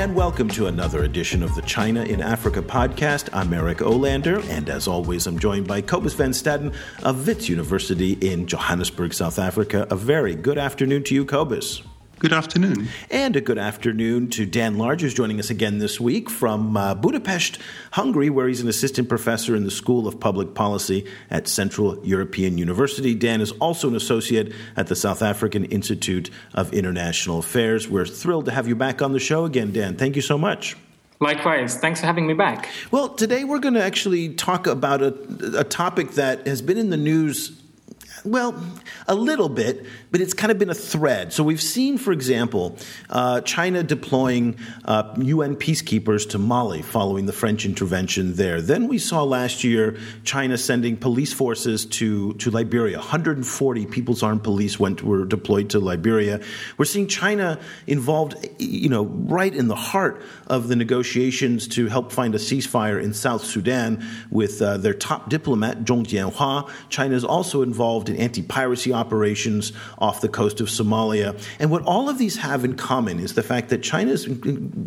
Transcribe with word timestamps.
and 0.00 0.14
welcome 0.14 0.48
to 0.48 0.66
another 0.66 1.04
edition 1.04 1.42
of 1.42 1.54
the 1.54 1.60
China 1.60 2.02
in 2.04 2.22
Africa 2.22 2.62
podcast. 2.62 3.28
I'm 3.34 3.52
Eric 3.52 3.78
Olander, 3.80 4.42
and 4.48 4.70
as 4.70 4.88
always, 4.88 5.26
I'm 5.26 5.38
joined 5.38 5.68
by 5.68 5.82
Cobus 5.82 6.14
Van 6.14 6.30
Staden 6.30 6.74
of 7.02 7.26
Wits 7.26 7.50
University 7.50 8.12
in 8.14 8.46
Johannesburg, 8.46 9.12
South 9.12 9.38
Africa. 9.38 9.86
A 9.90 9.96
very 9.96 10.34
good 10.34 10.56
afternoon 10.56 11.04
to 11.04 11.14
you, 11.14 11.26
Cobus. 11.26 11.82
Good 12.20 12.34
afternoon. 12.34 12.88
And 13.10 13.34
a 13.34 13.40
good 13.40 13.56
afternoon 13.56 14.28
to 14.32 14.44
Dan 14.44 14.76
Large, 14.76 15.00
who's 15.00 15.14
joining 15.14 15.40
us 15.40 15.48
again 15.48 15.78
this 15.78 15.98
week 15.98 16.28
from 16.28 16.76
uh, 16.76 16.94
Budapest, 16.94 17.58
Hungary, 17.92 18.28
where 18.28 18.46
he's 18.46 18.60
an 18.60 18.68
assistant 18.68 19.08
professor 19.08 19.56
in 19.56 19.64
the 19.64 19.70
School 19.70 20.06
of 20.06 20.20
Public 20.20 20.52
Policy 20.52 21.06
at 21.30 21.48
Central 21.48 21.98
European 22.04 22.58
University. 22.58 23.14
Dan 23.14 23.40
is 23.40 23.52
also 23.52 23.88
an 23.88 23.96
associate 23.96 24.52
at 24.76 24.88
the 24.88 24.96
South 24.96 25.22
African 25.22 25.64
Institute 25.64 26.28
of 26.52 26.74
International 26.74 27.38
Affairs. 27.38 27.88
We're 27.88 28.04
thrilled 28.04 28.44
to 28.44 28.50
have 28.50 28.68
you 28.68 28.76
back 28.76 29.00
on 29.00 29.12
the 29.12 29.18
show 29.18 29.46
again, 29.46 29.72
Dan. 29.72 29.96
Thank 29.96 30.14
you 30.14 30.22
so 30.22 30.36
much. 30.36 30.76
Likewise. 31.20 31.76
Thanks 31.78 32.00
for 32.00 32.06
having 32.06 32.26
me 32.26 32.34
back. 32.34 32.68
Well, 32.90 33.08
today 33.08 33.44
we're 33.44 33.60
going 33.60 33.74
to 33.74 33.82
actually 33.82 34.34
talk 34.34 34.66
about 34.66 35.00
a, 35.00 35.14
a 35.58 35.64
topic 35.64 36.10
that 36.12 36.46
has 36.46 36.60
been 36.60 36.76
in 36.76 36.90
the 36.90 36.98
news 36.98 37.59
well, 38.24 38.60
a 39.08 39.14
little 39.14 39.48
bit, 39.48 39.86
but 40.10 40.20
it's 40.20 40.34
kind 40.34 40.50
of 40.50 40.58
been 40.58 40.70
a 40.70 40.74
thread. 40.74 41.32
So 41.32 41.42
we've 41.42 41.62
seen, 41.62 41.98
for 41.98 42.12
example, 42.12 42.76
uh, 43.08 43.40
China 43.42 43.82
deploying 43.82 44.58
uh, 44.84 45.14
UN 45.18 45.56
peacekeepers 45.56 46.28
to 46.30 46.38
Mali 46.38 46.82
following 46.82 47.26
the 47.26 47.32
French 47.32 47.64
intervention 47.64 48.34
there. 48.34 48.60
Then 48.60 48.88
we 48.88 48.98
saw 48.98 49.22
last 49.22 49.64
year 49.64 49.96
China 50.24 50.58
sending 50.58 50.96
police 50.96 51.32
forces 51.32 51.86
to, 51.86 52.34
to 52.34 52.50
Liberia. 52.50 52.98
140 52.98 53.86
People's 53.86 54.22
Armed 54.22 54.42
Police 54.42 54.78
went 54.78 55.02
were 55.02 55.24
deployed 55.24 55.70
to 55.70 55.80
Liberia. 55.80 56.40
We're 56.76 56.84
seeing 56.84 57.06
China 57.06 57.58
involved, 57.86 58.36
you 58.58 58.88
know, 58.88 59.04
right 59.04 59.54
in 59.54 59.68
the 59.68 59.76
heart 59.76 60.22
of 60.46 60.68
the 60.68 60.76
negotiations 60.76 61.68
to 61.68 61.86
help 61.86 62.12
find 62.12 62.34
a 62.34 62.38
ceasefire 62.38 63.02
in 63.02 63.14
South 63.14 63.44
Sudan 63.44 64.04
with 64.30 64.60
uh, 64.60 64.76
their 64.76 64.94
top 64.94 65.28
diplomat 65.28 65.84
Zhong 65.84 66.04
Jianhua. 66.04 66.70
China 66.88 67.14
is 67.14 67.24
also 67.24 67.62
involved 67.62 68.09
in 68.10 68.16
anti 68.16 68.42
piracy 68.42 68.92
operations 68.92 69.72
off 69.98 70.20
the 70.20 70.28
coast 70.28 70.60
of 70.60 70.68
Somalia. 70.68 71.40
And 71.58 71.70
what 71.70 71.82
all 71.82 72.08
of 72.08 72.18
these 72.18 72.36
have 72.38 72.64
in 72.64 72.76
common 72.76 73.18
is 73.18 73.34
the 73.34 73.42
fact 73.42 73.70
that 73.70 73.82
China 73.82 74.12
is 74.12 74.28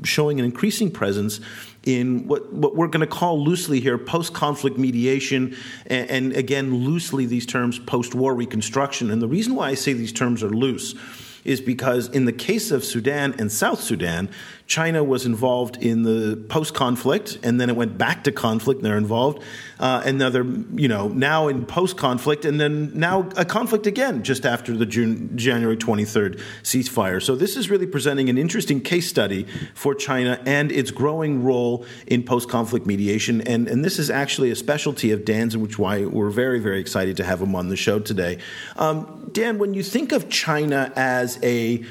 showing 0.04 0.40
an 0.40 0.46
increasing 0.46 0.92
presence 0.92 1.40
in 1.84 2.28
what, 2.28 2.52
what 2.54 2.76
we're 2.76 2.88
going 2.88 3.02
to 3.02 3.08
call 3.08 3.44
loosely 3.44 3.80
here 3.80 3.98
post 3.98 4.34
conflict 4.34 4.78
mediation, 4.78 5.56
and, 5.88 6.10
and 6.10 6.34
again, 6.34 6.74
loosely 6.74 7.26
these 7.26 7.46
terms 7.46 7.80
post 7.80 8.16
war 8.16 8.36
reconstruction. 8.36 9.10
And 9.10 9.22
the 9.22 9.28
reason 9.28 9.56
why 9.56 9.70
I 9.70 9.74
say 9.74 9.94
these 9.94 10.14
terms 10.14 10.44
are 10.44 10.50
loose 10.50 10.96
is 11.44 11.60
because 11.60 12.08
in 12.10 12.26
the 12.26 12.32
case 12.32 12.72
of 12.72 12.84
Sudan 12.86 13.36
and 13.38 13.52
South 13.52 13.82
Sudan, 13.82 14.30
China 14.66 15.04
was 15.04 15.26
involved 15.26 15.78
in 15.84 16.04
the 16.04 16.38
post 16.48 16.74
conflict, 16.74 17.38
and 17.44 17.60
then 17.60 17.70
it 17.70 17.76
went 17.76 17.98
back 17.98 18.24
to 18.24 18.32
conflict, 18.32 18.80
and 18.80 18.86
they're 18.86 18.98
involved. 18.98 19.44
Uh, 19.80 20.02
and 20.06 20.18
now 20.18 20.30
they're, 20.30 20.46
you 20.46 20.88
know, 20.88 21.10
now 21.10 21.48
in 21.48 21.66
post 21.66 21.98
conflict, 21.98 22.46
and 22.46 22.60
then 22.60 22.92
now 22.98 23.30
a 23.36 23.44
conflict 23.44 23.88
again 23.88 24.24
just 24.24 24.46
after 24.46 24.76
the 24.76 24.86
June, 24.86 25.38
January 25.38 25.76
23rd 25.76 26.42
ceasefire. 26.64 27.22
So 27.22 27.36
this 27.36 27.58
is 27.58 27.70
really 27.70 27.88
presenting 27.88 28.30
an 28.30 28.38
interesting 28.38 28.80
case 28.82 29.10
study 29.10 29.46
for 29.74 29.94
China 29.94 30.42
and 30.46 30.72
its 30.72 30.92
growing 30.92 31.44
role 31.44 31.86
in 32.08 32.24
post 32.24 32.50
conflict 32.50 32.86
mediation. 32.86 33.42
And, 33.42 33.68
and 33.68 33.84
this 33.84 34.00
is 34.00 34.10
actually 34.10 34.52
a 34.52 34.56
specialty 34.56 35.12
of 35.12 35.26
Dan's, 35.26 35.58
which 35.58 35.78
why 35.78 36.06
we're 36.06 36.30
very, 36.30 36.60
very 36.60 36.80
excited 36.80 37.18
to 37.18 37.24
have 37.24 37.42
him 37.42 37.56
on 37.56 37.68
the 37.68 37.76
show 37.76 38.00
today. 38.00 38.40
Um, 38.78 39.30
Dan, 39.34 39.58
when 39.58 39.74
you 39.74 39.84
think 39.84 40.12
of 40.14 40.30
China 40.30 40.92
as 40.96 41.38
a 41.44 41.84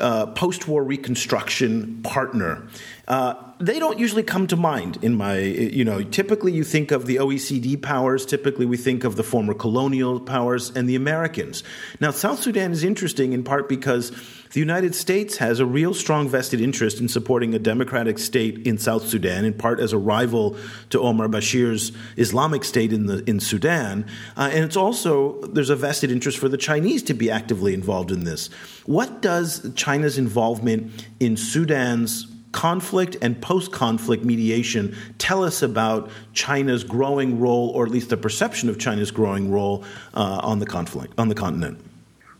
uh, 0.00 0.26
post 0.26 0.68
war 0.68 0.82
reconstruction 0.84 2.02
partner. 2.02 2.66
Uh, 3.08 3.34
they 3.58 3.78
don't 3.78 3.98
usually 3.98 4.22
come 4.22 4.46
to 4.48 4.56
mind 4.56 4.98
in 5.02 5.14
my, 5.14 5.38
you 5.38 5.84
know, 5.84 6.02
typically 6.02 6.52
you 6.52 6.62
think 6.62 6.90
of 6.90 7.06
the 7.06 7.16
OECD 7.16 7.80
powers, 7.80 8.26
typically 8.26 8.66
we 8.66 8.76
think 8.76 9.04
of 9.04 9.16
the 9.16 9.22
former 9.22 9.54
colonial 9.54 10.20
powers 10.20 10.70
and 10.76 10.88
the 10.88 10.94
Americans. 10.94 11.62
Now, 12.00 12.10
South 12.10 12.42
Sudan 12.42 12.72
is 12.72 12.84
interesting 12.84 13.32
in 13.32 13.44
part 13.44 13.68
because 13.68 14.12
the 14.52 14.60
United 14.60 14.94
States 14.94 15.38
has 15.38 15.58
a 15.58 15.66
real 15.66 15.94
strong 15.94 16.28
vested 16.28 16.60
interest 16.60 17.00
in 17.00 17.08
supporting 17.08 17.54
a 17.54 17.58
democratic 17.58 18.18
state 18.18 18.66
in 18.66 18.78
South 18.78 19.06
Sudan, 19.06 19.44
in 19.44 19.54
part 19.54 19.80
as 19.80 19.92
a 19.92 19.98
rival 19.98 20.56
to 20.90 21.00
Omar 21.00 21.28
Bashir's 21.28 21.92
Islamic 22.16 22.64
State 22.64 22.92
in 22.92 23.06
the 23.06 23.24
in 23.28 23.40
Sudan, 23.40 24.06
uh, 24.36 24.50
and 24.52 24.64
it's 24.64 24.76
also 24.76 25.40
there's 25.42 25.70
a 25.70 25.76
vested 25.76 26.10
interest 26.10 26.38
for 26.38 26.48
the 26.48 26.56
Chinese 26.58 27.02
to 27.04 27.14
be 27.14 27.30
actively 27.30 27.74
involved 27.74 28.10
in 28.10 28.24
this. 28.24 28.48
What 28.84 29.22
does 29.22 29.72
China's 29.74 30.18
involvement 30.18 31.06
in 31.20 31.36
Sudan's 31.36 32.26
conflict 32.56 33.18
and 33.20 33.40
post 33.40 33.70
conflict 33.70 34.24
mediation 34.24 34.96
tell 35.18 35.44
us 35.44 35.62
about 35.62 36.10
China's 36.32 36.82
growing 36.82 37.38
role, 37.38 37.68
or 37.68 37.84
at 37.84 37.92
least 37.92 38.08
the 38.08 38.16
perception 38.16 38.70
of 38.70 38.78
China's 38.78 39.10
growing 39.10 39.52
role 39.52 39.84
uh, 40.14 40.40
on 40.42 40.58
the 40.58 40.66
conflict 40.66 41.12
on 41.18 41.28
the 41.28 41.34
continent? 41.34 41.78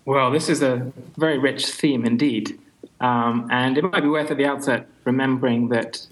Well, 0.07 0.31
this 0.31 0.49
is 0.49 0.63
a 0.63 0.91
very 1.19 1.39
rich 1.39 1.67
theme 1.67 2.07
indeed. 2.07 2.59
Um, 3.01 3.47
and 3.51 3.77
it 3.77 3.85
might 3.85 4.01
be 4.01 4.09
worth 4.09 4.31
at 4.31 4.39
the 4.39 4.47
outset 4.47 4.89
remembering 5.05 5.69
that, 5.69 6.07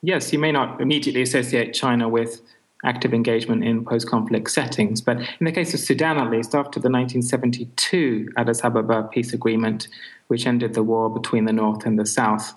yes, 0.00 0.32
you 0.32 0.38
may 0.38 0.52
not 0.52 0.80
immediately 0.80 1.22
associate 1.22 1.74
China 1.74 2.08
with 2.08 2.40
active 2.84 3.12
engagement 3.12 3.64
in 3.64 3.84
post 3.84 4.08
conflict 4.08 4.48
settings, 4.48 5.00
but 5.00 5.18
in 5.18 5.44
the 5.44 5.52
case 5.52 5.74
of 5.74 5.80
Sudan, 5.80 6.18
at 6.18 6.30
least, 6.30 6.54
after 6.54 6.78
the 6.78 6.88
1972 6.88 8.28
Addis 8.36 8.64
Ababa 8.64 9.08
peace 9.12 9.32
agreement, 9.32 9.88
which 10.28 10.46
ended 10.46 10.74
the 10.74 10.84
war 10.84 11.10
between 11.10 11.46
the 11.46 11.52
North 11.52 11.84
and 11.84 11.98
the 11.98 12.06
South, 12.06 12.54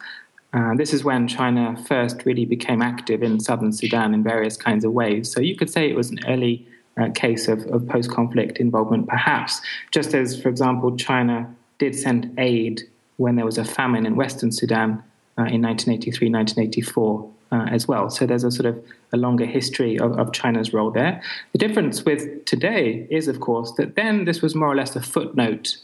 uh, 0.54 0.76
this 0.76 0.94
is 0.94 1.04
when 1.04 1.28
China 1.28 1.76
first 1.88 2.26
really 2.26 2.46
became 2.46 2.82
active 2.82 3.24
in 3.24 3.40
southern 3.40 3.74
Sudan 3.74 4.14
in 4.14 4.24
various 4.24 4.56
kinds 4.56 4.86
of 4.86 4.92
ways. 4.92 5.32
So 5.32 5.42
you 5.42 5.56
could 5.56 5.70
say 5.70 5.90
it 5.90 5.96
was 5.96 6.12
an 6.12 6.20
early 6.28 6.68
uh, 6.96 7.10
case 7.16 7.48
of, 7.48 7.66
of 7.68 7.88
post 7.88 8.12
conflict 8.12 8.60
involvement, 8.60 9.08
perhaps, 9.08 9.62
just 9.92 10.14
as, 10.14 10.40
for 10.40 10.50
example, 10.50 10.96
China 10.96 11.54
did 11.80 11.96
send 11.96 12.34
aid 12.38 12.84
when 13.18 13.36
there 13.36 13.46
was 13.46 13.58
a 13.58 13.66
famine 13.66 14.06
in 14.06 14.16
Western 14.16 14.52
Sudan 14.52 15.04
uh, 15.38 15.50
in 15.50 15.62
1983, 15.62 16.30
1984. 16.30 17.30
Uh, 17.52 17.66
as 17.66 17.88
well. 17.88 18.10
So 18.10 18.26
there's 18.26 18.44
a 18.44 18.50
sort 18.50 18.66
of 18.66 18.84
a 19.12 19.18
longer 19.18 19.46
history 19.46 20.00
of, 20.00 20.18
of, 20.18 20.34
China's 20.34 20.74
role 20.74 20.90
there. 20.90 21.22
The 21.52 21.60
difference 21.60 22.04
with 22.04 22.46
today 22.46 23.06
is, 23.12 23.28
of 23.28 23.42
course, 23.42 23.72
that 23.74 23.96
then 23.96 24.26
this 24.26 24.42
was 24.42 24.56
more 24.56 24.70
or 24.70 24.76
less 24.76 24.96
a 24.96 25.04
footnote 25.04 25.78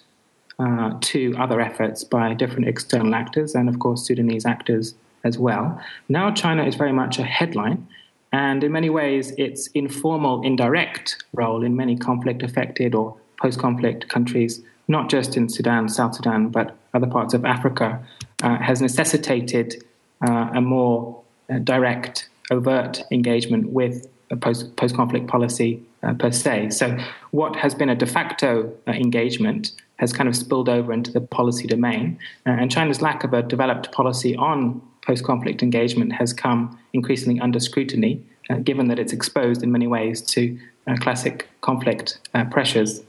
uh, 0.59 0.97
to 1.01 1.35
other 1.37 1.61
efforts 1.61 2.03
by 2.03 2.33
different 2.33 2.67
external 2.67 3.15
actors 3.15 3.55
and, 3.55 3.69
of 3.69 3.79
course, 3.79 4.05
Sudanese 4.05 4.45
actors 4.45 4.93
as 5.23 5.37
well. 5.37 5.81
Now 6.07 6.31
China 6.31 6.63
is 6.65 6.75
very 6.75 6.93
much 6.93 7.17
a 7.19 7.23
headline 7.23 7.87
and 8.31 8.63
in 8.63 8.71
many 8.71 8.89
ways, 8.89 9.31
its 9.31 9.67
informal, 9.67 10.41
indirect 10.43 11.23
role 11.33 11.63
in 11.63 11.75
many 11.75 11.97
conflict 11.97 12.43
affected 12.43 12.93
or 12.93 13.17
post 13.41 13.59
conflict 13.59 14.07
countries, 14.07 14.61
not 14.87 15.09
just 15.09 15.35
in 15.35 15.49
Sudan, 15.49 15.89
South 15.89 16.15
Sudan, 16.15 16.49
but 16.49 16.75
other 16.93 17.07
parts 17.07 17.33
of 17.33 17.43
Africa, 17.45 17.99
uh, 18.43 18.57
has 18.57 18.81
necessitated 18.81 19.83
uh, 20.27 20.49
a 20.53 20.61
more 20.61 21.21
uh, 21.49 21.57
direct, 21.59 22.29
overt 22.51 23.01
engagement 23.11 23.69
with 23.69 24.07
a 24.31 24.35
post 24.35 24.95
conflict 24.95 25.27
policy 25.27 25.81
uh, 26.03 26.13
per 26.13 26.31
se. 26.31 26.69
So, 26.69 26.97
what 27.31 27.55
has 27.55 27.73
been 27.73 27.89
a 27.89 27.95
de 27.95 28.05
facto 28.05 28.71
uh, 28.87 28.91
engagement 28.91 29.71
has 29.99 30.13
kind 30.13 30.27
of 30.29 30.35
spilled 30.35 30.69
over 30.69 30.91
into 30.93 31.11
the 31.11 31.21
policy 31.21 31.67
domain. 31.67 32.17
Uh, 32.45 32.51
and 32.51 32.71
China's 32.71 33.01
lack 33.01 33.23
of 33.23 33.33
a 33.33 33.43
developed 33.43 33.91
policy 33.91 34.35
on 34.35 34.81
post 35.05 35.23
conflict 35.23 35.61
engagement 35.61 36.13
has 36.13 36.33
come 36.33 36.77
increasingly 36.93 37.39
under 37.39 37.59
scrutiny, 37.59 38.21
uh, 38.49 38.55
given 38.55 38.87
that 38.87 38.97
it's 38.97 39.13
exposed 39.13 39.61
in 39.61 39.71
many 39.71 39.87
ways 39.87 40.21
to 40.21 40.57
uh, 40.87 40.95
classic 40.97 41.47
conflict 41.61 42.19
uh, 42.33 42.45
pressures. 42.45 43.01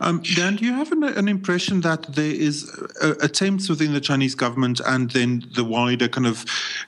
Um, 0.00 0.22
Dan, 0.36 0.56
do 0.56 0.64
you 0.64 0.72
have 0.72 0.92
an, 0.92 1.02
an 1.02 1.28
impression 1.28 1.80
that 1.80 2.14
there 2.14 2.30
is 2.30 2.70
uh, 3.02 3.14
attempts 3.20 3.68
within 3.68 3.92
the 3.92 4.00
Chinese 4.00 4.34
government 4.34 4.80
and 4.86 5.10
then 5.10 5.44
the 5.54 5.64
wider 5.64 6.08
kind 6.08 6.26
of 6.26 6.44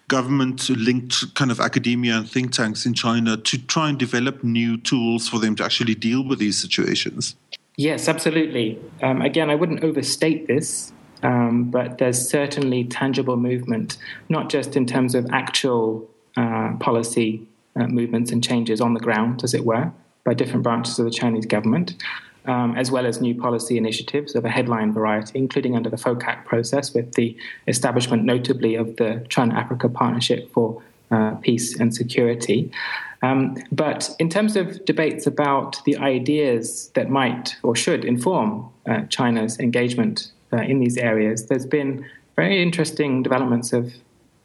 government-linked 0.07 1.35
kind 1.35 1.51
of 1.51 1.61
academia 1.61 2.17
and 2.19 2.31
think 2.31 2.53
tanks 2.53 2.87
in 2.87 2.95
China 2.95 3.37
to 3.37 3.59
try 3.67 3.89
and 3.89 3.99
develop 3.99 4.45
new 4.45 4.77
tools 4.77 5.29
for 5.29 5.39
them 5.39 5.57
to 5.57 5.65
actually 5.65 5.97
deal 5.97 6.23
with 6.25 6.39
these 6.39 6.57
situations? 6.57 7.35
Yes, 7.79 8.09
absolutely. 8.09 8.77
Um, 9.03 9.23
again, 9.23 9.51
I 9.51 9.55
wouldn't 9.55 9.85
overstate 9.85 10.49
this. 10.49 10.93
Um, 11.23 11.65
but 11.65 11.99
there's 11.99 12.29
certainly 12.29 12.85
tangible 12.85 13.37
movement, 13.37 13.99
not 14.29 14.51
just 14.51 14.77
in 14.77 14.87
terms 14.87 15.17
of 15.17 15.27
actual 15.33 16.09
uh, 16.37 16.75
policy 16.79 17.47
uh, 17.75 17.87
movements 17.89 18.31
and 18.31 18.43
changes 18.43 18.81
on 18.81 18.95
the 18.95 19.01
ground, 19.01 19.43
as 19.43 19.53
it 19.53 19.65
were, 19.65 19.91
by 20.25 20.35
different 20.35 20.63
branches 20.63 20.99
of 20.99 21.07
the 21.07 21.11
Chinese 21.11 21.45
government, 21.45 21.95
um, 22.47 22.77
as 22.77 22.93
well 22.93 23.05
as 23.05 23.21
new 23.21 23.35
policy 23.35 23.77
initiatives 23.77 24.37
of 24.37 24.45
a 24.45 24.49
headline 24.49 24.93
variety, 24.93 25.37
including 25.39 25.75
under 25.75 25.91
the 25.91 25.97
FOCAC 25.97 26.45
process 26.45 26.95
with 26.95 27.15
the 27.15 27.37
establishment, 27.67 28.25
notably, 28.25 28.77
of 28.77 28.97
the 28.97 29.25
China 29.29 29.55
Africa 29.55 29.89
Partnership 29.89 30.53
for 30.53 30.81
uh, 31.11 31.35
Peace 31.37 31.79
and 31.81 31.93
Security. 31.93 32.71
Um, 33.23 33.57
but 33.73 34.11
in 34.19 34.29
terms 34.29 34.57
of 34.57 34.85
debates 34.85 35.27
about 35.27 35.83
the 35.85 35.97
ideas 35.97 36.91
that 36.95 37.11
might 37.11 37.57
or 37.63 37.75
should 37.75 38.05
inform 38.05 38.69
uh, 38.87 39.03
China's 39.09 39.59
engagement 39.59 40.31
uh, 40.53 40.59
in 40.59 40.79
these 40.79 40.97
areas, 40.97 41.47
there's 41.47 41.67
been 41.67 42.05
very 42.37 42.63
interesting 42.63 43.23
developments 43.23 43.73
of 43.73 43.93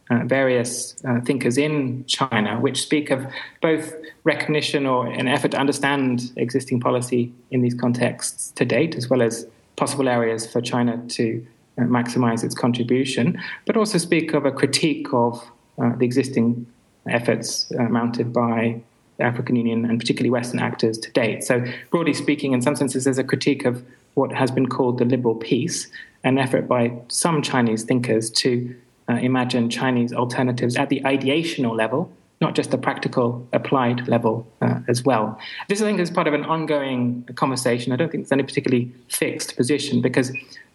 uh, 0.09 0.23
various 0.25 0.95
uh, 1.05 1.21
thinkers 1.21 1.57
in 1.57 2.03
China, 2.07 2.59
which 2.59 2.81
speak 2.81 3.09
of 3.09 3.25
both 3.61 3.93
recognition 4.23 4.85
or 4.85 5.07
an 5.07 5.27
effort 5.27 5.51
to 5.51 5.57
understand 5.57 6.31
existing 6.35 6.79
policy 6.79 7.31
in 7.51 7.61
these 7.61 7.73
contexts 7.73 8.51
to 8.51 8.65
date, 8.65 8.95
as 8.95 9.09
well 9.09 9.21
as 9.21 9.47
possible 9.75 10.09
areas 10.09 10.51
for 10.51 10.61
China 10.61 11.01
to 11.07 11.45
uh, 11.77 11.83
maximize 11.83 12.43
its 12.43 12.53
contribution, 12.53 13.39
but 13.65 13.77
also 13.77 13.97
speak 13.97 14.33
of 14.33 14.45
a 14.45 14.51
critique 14.51 15.07
of 15.13 15.41
uh, 15.81 15.95
the 15.95 16.05
existing 16.05 16.65
efforts 17.07 17.71
uh, 17.79 17.83
mounted 17.83 18.31
by 18.31 18.81
the 19.17 19.23
African 19.23 19.55
Union 19.55 19.85
and 19.85 19.99
particularly 19.99 20.29
Western 20.29 20.59
actors 20.59 20.97
to 20.97 21.11
date. 21.11 21.43
So, 21.43 21.63
broadly 21.91 22.13
speaking, 22.13 22.53
in 22.53 22.61
some 22.61 22.75
senses, 22.75 23.03
there's 23.03 23.17
a 23.17 23.23
critique 23.23 23.65
of 23.65 23.83
what 24.15 24.31
has 24.31 24.51
been 24.51 24.67
called 24.67 24.99
the 24.99 25.05
liberal 25.05 25.35
peace, 25.35 25.87
an 26.23 26.37
effort 26.37 26.67
by 26.67 26.93
some 27.07 27.41
Chinese 27.41 27.83
thinkers 27.83 28.29
to 28.29 28.75
uh, 29.09 29.13
imagine 29.13 29.69
Chinese 29.69 30.13
alternatives 30.13 30.75
at 30.75 30.89
the 30.89 31.01
ideational 31.01 31.75
level, 31.75 32.11
not 32.41 32.55
just 32.55 32.71
the 32.71 32.77
practical 32.77 33.47
applied 33.53 34.07
level 34.07 34.47
uh, 34.61 34.79
as 34.87 35.03
well. 35.03 35.37
This, 35.67 35.81
I 35.81 35.85
think, 35.85 35.99
is 35.99 36.11
part 36.11 36.27
of 36.27 36.33
an 36.33 36.45
ongoing 36.45 37.23
conversation. 37.35 37.91
I 37.91 37.95
don't 37.95 38.11
think 38.11 38.23
there's 38.23 38.31
any 38.31 38.43
particularly 38.43 38.91
fixed 39.09 39.55
position 39.57 40.01
because 40.01 40.31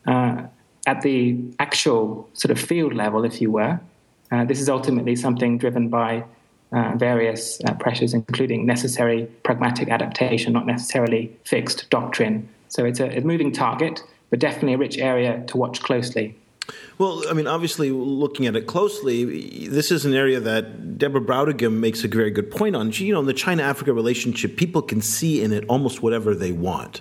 uh, 0.06 0.42
at 0.86 1.02
the 1.02 1.36
actual 1.58 2.28
sort 2.32 2.50
of 2.50 2.60
field 2.60 2.94
level, 2.94 3.24
if 3.24 3.40
you 3.40 3.50
were, 3.50 3.80
uh, 4.30 4.44
this 4.44 4.60
is 4.60 4.68
ultimately 4.68 5.16
something 5.16 5.58
driven 5.58 5.88
by 5.88 6.24
uh, 6.72 6.92
various 6.96 7.60
uh, 7.66 7.74
pressures, 7.74 8.12
including 8.12 8.66
necessary 8.66 9.26
pragmatic 9.42 9.88
adaptation, 9.88 10.52
not 10.52 10.66
necessarily 10.66 11.34
fixed 11.44 11.88
doctrine. 11.90 12.48
So 12.68 12.84
it's 12.84 13.00
a, 13.00 13.08
a 13.16 13.20
moving 13.22 13.52
target, 13.52 14.02
but 14.30 14.38
definitely 14.38 14.74
a 14.74 14.78
rich 14.78 14.98
area 14.98 15.42
to 15.46 15.56
watch 15.56 15.80
closely. 15.80 16.36
Well, 16.98 17.22
I 17.30 17.32
mean, 17.32 17.46
obviously, 17.46 17.90
looking 17.90 18.46
at 18.46 18.56
it 18.56 18.66
closely, 18.66 19.68
this 19.68 19.90
is 19.90 20.04
an 20.04 20.14
area 20.14 20.40
that 20.40 20.98
Deborah 20.98 21.20
Brautigam 21.20 21.74
makes 21.74 22.04
a 22.04 22.08
very 22.08 22.30
good 22.30 22.50
point 22.50 22.76
on. 22.76 22.92
You 22.92 23.14
know, 23.14 23.20
in 23.20 23.26
the 23.26 23.32
China 23.32 23.62
Africa 23.62 23.92
relationship, 23.92 24.56
people 24.56 24.82
can 24.82 25.00
see 25.00 25.42
in 25.42 25.52
it 25.52 25.64
almost 25.68 26.02
whatever 26.02 26.34
they 26.34 26.52
want. 26.52 27.00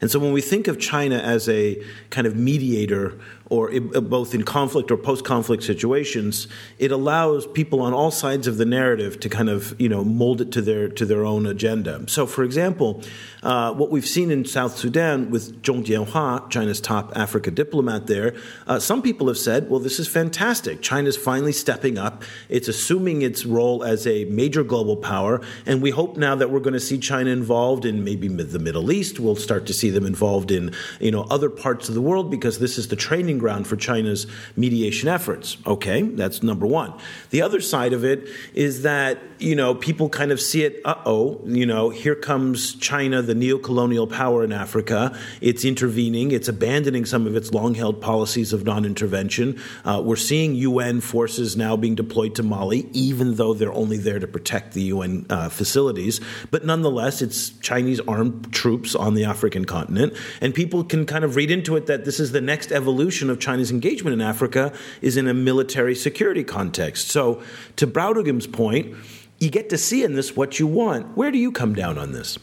And 0.00 0.10
so 0.10 0.18
when 0.18 0.32
we 0.32 0.40
think 0.40 0.66
of 0.66 0.80
China 0.80 1.18
as 1.18 1.48
a 1.48 1.80
kind 2.10 2.26
of 2.26 2.36
mediator 2.36 3.18
or 3.52 3.70
both 4.00 4.34
in 4.34 4.42
conflict 4.44 4.90
or 4.90 4.96
post-conflict 4.96 5.62
situations, 5.62 6.48
it 6.78 6.90
allows 6.90 7.46
people 7.46 7.82
on 7.82 7.92
all 7.92 8.10
sides 8.10 8.46
of 8.46 8.56
the 8.56 8.64
narrative 8.64 9.20
to 9.20 9.28
kind 9.28 9.50
of 9.50 9.78
you 9.78 9.90
know 9.90 10.02
mold 10.02 10.40
it 10.40 10.50
to 10.50 10.62
their 10.62 10.88
to 10.88 11.04
their 11.04 11.22
own 11.26 11.44
agenda. 11.44 12.02
So, 12.08 12.26
for 12.26 12.44
example, 12.44 13.02
uh, 13.42 13.74
what 13.74 13.90
we've 13.90 14.06
seen 14.06 14.30
in 14.30 14.46
South 14.46 14.78
Sudan 14.78 15.30
with 15.30 15.62
Zhong 15.62 15.84
Jianhua, 15.84 16.48
China's 16.48 16.80
top 16.80 17.12
Africa 17.14 17.50
diplomat 17.50 18.06
there, 18.06 18.34
uh, 18.66 18.78
some 18.78 19.02
people 19.02 19.28
have 19.28 19.36
said, 19.36 19.68
"Well, 19.68 19.80
this 19.80 20.00
is 20.00 20.08
fantastic. 20.08 20.80
China's 20.80 21.18
finally 21.18 21.52
stepping 21.52 21.98
up. 21.98 22.24
It's 22.48 22.68
assuming 22.68 23.20
its 23.20 23.44
role 23.44 23.84
as 23.84 24.06
a 24.06 24.24
major 24.24 24.64
global 24.64 24.96
power, 24.96 25.42
and 25.66 25.82
we 25.82 25.90
hope 25.90 26.16
now 26.16 26.34
that 26.36 26.50
we're 26.50 26.60
going 26.60 26.72
to 26.72 26.80
see 26.80 26.96
China 26.96 27.28
involved 27.28 27.84
in 27.84 28.02
maybe 28.02 28.28
the 28.28 28.58
Middle 28.58 28.90
East. 28.90 29.20
We'll 29.20 29.36
start 29.36 29.66
to 29.66 29.74
see 29.74 29.90
them 29.90 30.06
involved 30.06 30.50
in 30.50 30.72
you 31.00 31.10
know 31.10 31.26
other 31.28 31.50
parts 31.50 31.90
of 31.90 31.94
the 31.94 32.00
world 32.00 32.30
because 32.30 32.58
this 32.58 32.78
is 32.78 32.88
the 32.88 32.96
training 32.96 33.41
ground 33.42 33.66
for 33.66 33.76
China's 33.76 34.26
mediation 34.56 35.08
efforts. 35.08 35.56
Okay, 35.66 36.02
that's 36.02 36.42
number 36.42 36.64
one. 36.64 36.94
The 37.30 37.42
other 37.42 37.60
side 37.60 37.92
of 37.92 38.04
it 38.04 38.28
is 38.54 38.82
that, 38.82 39.18
you 39.38 39.56
know, 39.56 39.74
people 39.74 40.08
kind 40.08 40.30
of 40.30 40.40
see 40.40 40.62
it, 40.62 40.80
uh 40.84 40.94
oh, 41.04 41.40
you 41.44 41.66
know, 41.66 41.90
here 41.90 42.14
comes 42.14 42.76
China, 42.76 43.20
the 43.20 43.34
neo 43.34 43.58
colonial 43.58 44.06
power 44.06 44.44
in 44.44 44.52
Africa. 44.52 45.18
It's 45.40 45.64
intervening, 45.64 46.30
it's 46.30 46.48
abandoning 46.48 47.04
some 47.04 47.26
of 47.26 47.34
its 47.34 47.52
long 47.52 47.74
held 47.74 48.00
policies 48.00 48.52
of 48.52 48.64
non 48.64 48.84
intervention. 48.84 49.60
Uh, 49.84 50.00
we're 50.04 50.16
seeing 50.30 50.54
UN 50.54 51.00
forces 51.00 51.56
now 51.56 51.76
being 51.76 51.96
deployed 51.96 52.36
to 52.36 52.44
Mali, 52.44 52.88
even 52.92 53.34
though 53.34 53.54
they're 53.54 53.72
only 53.72 53.98
there 53.98 54.20
to 54.20 54.28
protect 54.28 54.74
the 54.74 54.82
UN 54.94 55.26
uh, 55.28 55.48
facilities. 55.48 56.20
But 56.52 56.64
nonetheless, 56.64 57.20
it's 57.22 57.50
Chinese 57.58 58.00
armed 58.06 58.52
troops 58.52 58.94
on 58.94 59.14
the 59.14 59.24
African 59.24 59.64
continent. 59.64 60.14
And 60.40 60.54
people 60.54 60.84
can 60.84 61.06
kind 61.06 61.24
of 61.24 61.34
read 61.34 61.50
into 61.50 61.74
it 61.76 61.86
that 61.86 62.04
this 62.04 62.20
is 62.20 62.32
the 62.32 62.40
next 62.40 62.70
evolution 62.70 63.21
of 63.30 63.40
China's 63.40 63.70
engagement 63.70 64.14
in 64.14 64.20
Africa 64.20 64.72
is 65.00 65.16
in 65.16 65.28
a 65.28 65.34
military 65.34 65.94
security 65.94 66.44
context. 66.44 67.08
So, 67.08 67.42
to 67.76 67.86
Brautigam's 67.86 68.46
point, 68.46 68.94
you 69.38 69.50
get 69.50 69.68
to 69.70 69.78
see 69.78 70.04
in 70.04 70.14
this 70.14 70.36
what 70.36 70.60
you 70.60 70.66
want. 70.66 71.16
Where 71.16 71.30
do 71.30 71.38
you 71.38 71.50
come 71.50 71.74
down 71.74 71.98
on 71.98 72.12
this? 72.12 72.38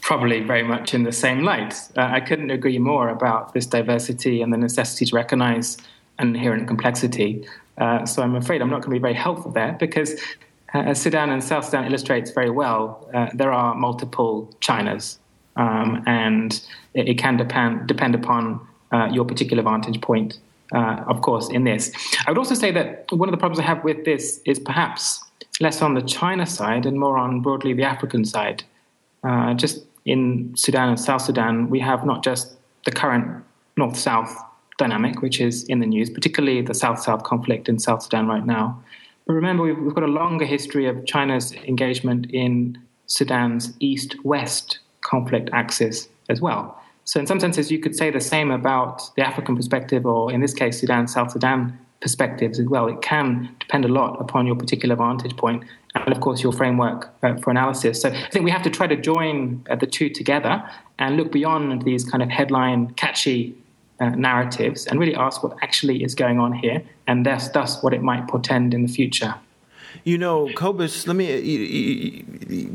Probably 0.00 0.40
very 0.40 0.62
much 0.62 0.94
in 0.94 1.02
the 1.02 1.12
same 1.12 1.42
light. 1.42 1.74
Uh, 1.96 2.02
I 2.02 2.20
couldn't 2.20 2.50
agree 2.50 2.78
more 2.78 3.10
about 3.10 3.52
this 3.52 3.66
diversity 3.66 4.40
and 4.40 4.50
the 4.50 4.56
necessity 4.56 5.04
to 5.06 5.14
recognize 5.14 5.76
an 6.18 6.34
inherent 6.34 6.66
complexity. 6.66 7.46
Uh, 7.76 8.06
so 8.06 8.22
I'm 8.22 8.34
afraid 8.34 8.62
I'm 8.62 8.70
not 8.70 8.82
going 8.82 8.90
to 8.90 8.98
be 8.98 8.98
very 8.98 9.14
helpful 9.14 9.50
there 9.50 9.76
because, 9.78 10.14
uh, 10.74 10.78
as 10.78 11.00
Sudan 11.00 11.30
and 11.30 11.42
South 11.42 11.64
Sudan 11.64 11.86
illustrates 11.86 12.30
very 12.30 12.50
well, 12.50 13.08
uh, 13.12 13.28
there 13.34 13.52
are 13.52 13.74
multiple 13.74 14.54
Chinas, 14.60 15.18
um, 15.56 16.02
and 16.06 16.62
it, 16.94 17.08
it, 17.08 17.18
can 17.18 17.36
depend 17.36 17.86
depend 17.86 18.14
upon 18.14 18.66
uh, 18.92 19.08
your 19.10 19.24
particular 19.24 19.62
vantage 19.62 20.00
point, 20.00 20.38
uh, 20.72 21.04
of 21.06 21.22
course, 21.22 21.48
in 21.50 21.64
this. 21.64 21.92
I 22.26 22.30
would 22.30 22.38
also 22.38 22.54
say 22.54 22.70
that 22.72 23.06
one 23.10 23.28
of 23.28 23.32
the 23.32 23.38
problems 23.38 23.58
I 23.58 23.64
have 23.64 23.84
with 23.84 24.04
this 24.04 24.40
is 24.44 24.58
perhaps 24.58 25.22
less 25.60 25.82
on 25.82 25.94
the 25.94 26.02
China 26.02 26.46
side 26.46 26.86
and 26.86 26.98
more 26.98 27.18
on 27.18 27.40
broadly 27.40 27.72
the 27.74 27.84
African 27.84 28.24
side. 28.24 28.64
Uh, 29.22 29.54
just 29.54 29.84
in 30.04 30.54
Sudan 30.56 30.88
and 30.88 30.98
South 30.98 31.22
Sudan, 31.22 31.68
we 31.68 31.80
have 31.80 32.06
not 32.06 32.24
just 32.24 32.56
the 32.84 32.92
current 32.92 33.44
north 33.76 33.96
south 33.96 34.34
dynamic, 34.78 35.20
which 35.20 35.40
is 35.40 35.64
in 35.64 35.80
the 35.80 35.86
news, 35.86 36.08
particularly 36.08 36.62
the 36.62 36.74
south 36.74 37.00
south 37.00 37.22
conflict 37.22 37.68
in 37.68 37.78
South 37.78 38.02
Sudan 38.02 38.26
right 38.26 38.46
now. 38.46 38.82
But 39.26 39.34
remember, 39.34 39.62
we've, 39.62 39.78
we've 39.78 39.94
got 39.94 40.04
a 40.04 40.08
longer 40.08 40.46
history 40.46 40.86
of 40.86 41.04
China's 41.06 41.52
engagement 41.52 42.30
in 42.30 42.78
Sudan's 43.06 43.74
east 43.80 44.16
west 44.24 44.78
conflict 45.02 45.50
axis 45.52 46.08
as 46.28 46.40
well. 46.40 46.79
So, 47.10 47.18
in 47.18 47.26
some 47.26 47.40
senses, 47.40 47.72
you 47.72 47.80
could 47.80 47.96
say 47.96 48.12
the 48.12 48.20
same 48.20 48.52
about 48.52 49.02
the 49.16 49.26
African 49.26 49.56
perspective, 49.56 50.06
or 50.06 50.30
in 50.30 50.40
this 50.40 50.54
case, 50.54 50.78
Sudan, 50.78 51.08
South 51.08 51.32
Sudan 51.32 51.76
perspectives 52.00 52.60
as 52.60 52.68
well. 52.68 52.86
It 52.86 53.02
can 53.02 53.52
depend 53.58 53.84
a 53.84 53.88
lot 53.88 54.20
upon 54.20 54.46
your 54.46 54.54
particular 54.54 54.94
vantage 54.94 55.36
point 55.36 55.64
and, 55.96 56.12
of 56.14 56.20
course, 56.20 56.40
your 56.40 56.52
framework 56.52 57.12
uh, 57.24 57.34
for 57.38 57.50
analysis. 57.50 58.00
So, 58.00 58.10
I 58.10 58.28
think 58.30 58.44
we 58.44 58.52
have 58.52 58.62
to 58.62 58.70
try 58.70 58.86
to 58.86 58.94
join 58.94 59.66
uh, 59.68 59.74
the 59.74 59.88
two 59.88 60.08
together 60.08 60.62
and 61.00 61.16
look 61.16 61.32
beyond 61.32 61.82
these 61.82 62.04
kind 62.04 62.22
of 62.22 62.28
headline, 62.28 62.92
catchy 62.92 63.56
uh, 63.98 64.10
narratives 64.10 64.86
and 64.86 65.00
really 65.00 65.16
ask 65.16 65.42
what 65.42 65.56
actually 65.62 66.04
is 66.04 66.14
going 66.14 66.38
on 66.38 66.52
here 66.52 66.80
and 67.08 67.26
thus, 67.26 67.48
thus 67.48 67.82
what 67.82 67.92
it 67.92 68.02
might 68.02 68.28
portend 68.28 68.72
in 68.72 68.82
the 68.82 68.92
future. 68.92 69.34
You 70.04 70.18
know, 70.18 70.50
Cobus, 70.54 71.06
let 71.06 71.16
me. 71.16 72.22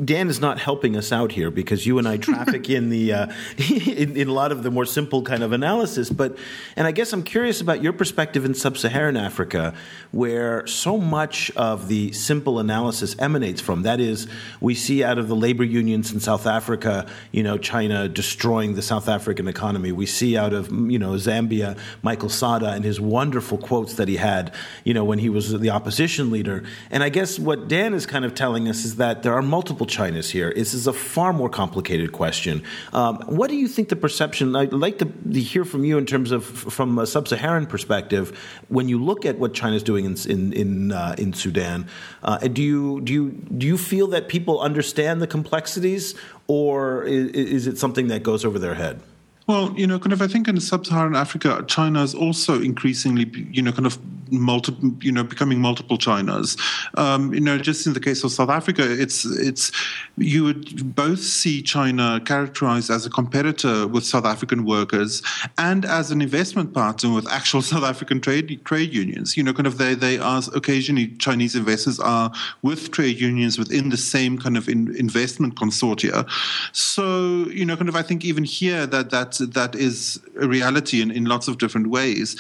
Dan 0.04 0.30
is 0.30 0.40
not 0.40 0.60
helping 0.60 0.96
us 0.96 1.12
out 1.12 1.32
here 1.32 1.50
because 1.50 1.86
you 1.86 1.98
and 1.98 2.08
I 2.08 2.18
traffic 2.18 2.70
in 2.70 2.90
the 2.90 3.14
uh, 3.14 3.34
in, 3.70 4.16
in, 4.16 4.28
a 4.28 4.34
lot 4.34 4.52
of 4.52 4.64
the 4.64 4.72
more 4.72 4.86
simple 4.86 5.22
kind 5.24 5.44
of 5.44 5.52
analysis. 5.52 6.10
But 6.10 6.38
and 6.76 6.88
I 6.88 6.92
guess 6.92 7.14
I'm 7.14 7.24
curious 7.24 7.62
about 7.62 7.82
your 7.82 7.94
perspective 7.94 8.46
in 8.46 8.54
sub-Saharan 8.54 9.18
Africa, 9.18 9.74
where 10.12 10.66
so 10.68 10.98
much 10.98 11.52
of 11.52 11.88
the 11.88 12.12
simple 12.12 12.60
analysis 12.60 13.16
emanates 13.18 13.62
from. 13.62 13.84
That 13.84 14.00
is, 14.00 14.28
we 14.62 14.76
see 14.76 15.04
out 15.04 15.18
of 15.18 15.28
the 15.28 15.36
labor 15.36 15.64
unions 15.64 16.14
in 16.14 16.20
South 16.20 16.46
Africa, 16.46 17.08
you 17.32 17.44
know, 17.44 17.58
China 17.58 18.08
destroying 18.08 18.76
the 18.76 18.82
South 18.82 19.08
African 19.08 19.48
economy. 19.48 19.92
We 19.92 20.06
see 20.06 20.38
out 20.38 20.54
of 20.54 20.72
you 20.72 21.00
know 21.00 21.12
Zambia, 21.12 21.78
Michael 22.02 22.30
Sata 22.30 22.74
and 22.74 22.84
his 22.84 23.02
wonderful 23.02 23.58
quotes 23.58 23.96
that 23.96 24.08
he 24.08 24.18
had, 24.18 24.54
you 24.84 24.94
know, 24.94 25.04
when 25.04 25.20
he 25.20 25.30
was 25.30 25.58
the 25.60 25.70
opposition 25.70 26.32
leader. 26.32 26.64
And 26.92 27.04
I 27.06 27.10
guess 27.10 27.38
what 27.38 27.68
Dan 27.68 27.94
is 27.94 28.08
kind 28.08 28.26
of 28.26 28.34
telling 28.34 28.68
us 28.68 28.84
is 28.84 28.96
that 28.96 29.22
there 29.22 29.36
are 29.36 29.44
multiple 29.44 29.86
Chinas 29.86 30.32
here. 30.32 30.52
This 30.56 30.74
is 30.74 30.88
a 30.88 30.92
far 30.92 31.34
more 31.34 31.50
complicated 31.50 32.12
question. 32.12 32.64
Um, 32.94 33.18
what 33.28 33.52
do 33.52 33.56
you 33.56 33.68
think 33.68 33.90
the 33.90 33.96
perception? 33.96 34.56
I'd 34.56 34.74
like 34.74 34.98
to, 34.98 35.40
hear 35.40 35.66
from 35.66 35.86
you 35.86 36.00
in 36.00 36.08
terms 36.08 36.32
of 36.32 36.44
from 36.44 36.98
a 36.98 37.06
sub-Saharan 37.06 37.68
perspective. 37.68 38.36
When 38.70 38.90
you 38.90 38.98
look 38.98 39.24
at 39.24 39.38
what 39.38 39.54
China's 39.54 39.84
doing 39.84 40.06
in 40.06 40.16
in 40.28 40.52
in, 40.54 40.92
uh, 40.94 41.14
in 41.20 41.34
Sudan, 41.34 41.88
uh, 42.24 42.40
do 42.40 42.64
you 42.64 43.02
do 43.02 43.14
you 43.14 43.30
do 43.56 43.68
you 43.68 43.78
feel 43.78 44.08
that 44.08 44.28
people 44.28 44.60
understand 44.60 45.22
the 45.22 45.28
complexities, 45.28 46.16
or 46.48 47.04
is, 47.04 47.30
is 47.30 47.68
it 47.68 47.78
something 47.78 48.08
that 48.08 48.24
goes 48.24 48.44
over 48.44 48.58
their 48.58 48.74
head? 48.74 49.00
Well, 49.48 49.76
you 49.78 49.86
know, 49.86 50.00
kind 50.00 50.12
of, 50.12 50.24
I 50.24 50.28
think 50.28 50.48
in 50.48 50.60
sub-Saharan 50.60 51.16
Africa, 51.16 51.64
China 51.68 52.02
is 52.02 52.16
also 52.16 52.60
increasingly, 52.60 53.30
you 53.52 53.62
know, 53.62 53.72
kind 53.72 53.86
of 53.86 54.00
multiple, 54.32 54.92
you 55.02 55.12
know, 55.12 55.24
becoming 55.24 55.60
multiple 55.60 55.98
Chinas. 55.98 56.60
Um, 56.98 57.34
you 57.34 57.42
know, 57.42 57.58
just 57.58 57.88
in 57.88 57.94
the 57.94 58.00
case 58.00 58.24
of 58.24 58.32
South 58.32 58.50
Africa, 58.50 58.84
it's 58.86 59.26
it's 59.26 59.72
you 60.18 60.44
would 60.44 60.96
both 60.96 61.20
see 61.20 61.62
China 61.62 62.22
characterized 62.26 62.90
as 62.90 63.06
a 63.06 63.10
competitor 63.10 63.88
with 63.88 64.06
South 64.06 64.26
African 64.26 64.66
workers 64.66 65.22
and 65.58 65.86
as 65.86 66.12
an 66.12 66.22
investment 66.22 66.74
partner 66.74 67.14
with 67.14 67.28
actual 67.30 67.62
South 67.72 67.84
African 67.84 68.22
trade 68.22 68.62
trade 68.66 68.94
unions. 68.94 69.38
You 69.38 69.44
know, 69.44 69.54
kind 69.54 69.68
of 69.68 69.78
they 69.78 69.94
they 69.96 70.18
are 70.20 70.42
occasionally 70.54 71.08
Chinese 71.18 71.56
investors 71.56 72.00
are 72.00 72.32
with 72.62 72.92
trade 72.92 73.20
unions 73.20 73.58
within 73.58 73.90
the 73.90 73.98
same 73.98 74.38
kind 74.38 74.58
of 74.58 74.70
in, 74.70 74.96
investment 74.96 75.56
consortia. 75.56 76.28
So, 76.72 77.46
you 77.50 77.66
know, 77.66 77.76
kind 77.76 77.90
of, 77.90 77.96
I 77.96 78.02
think 78.02 78.24
even 78.24 78.44
here 78.44 78.86
that 78.88 79.10
that 79.12 79.38
that 79.54 79.76
is 79.76 80.20
a 80.40 80.48
reality 80.48 81.02
in, 81.02 81.12
in 81.12 81.26
lots 81.26 81.48
of 81.48 81.58
different 81.58 81.88
ways. 81.88 82.36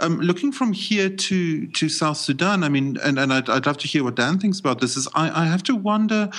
Um, 0.00 0.20
looking 0.20 0.52
from 0.52 0.72
here 0.72 1.08
to 1.08 1.25
to 1.28 1.88
South 1.88 2.16
Sudan, 2.16 2.64
I 2.64 2.68
mean, 2.68 2.98
and, 3.02 3.18
and 3.18 3.32
I'd, 3.32 3.48
I'd 3.48 3.66
love 3.66 3.78
to 3.78 3.88
hear 3.88 4.04
what 4.04 4.14
Dan 4.14 4.38
thinks 4.38 4.60
about 4.60 4.80
this. 4.80 4.96
Is 4.96 5.08
I, 5.14 5.42
I 5.42 5.44
have 5.46 5.62
to 5.64 5.74
wonder, 5.74 6.30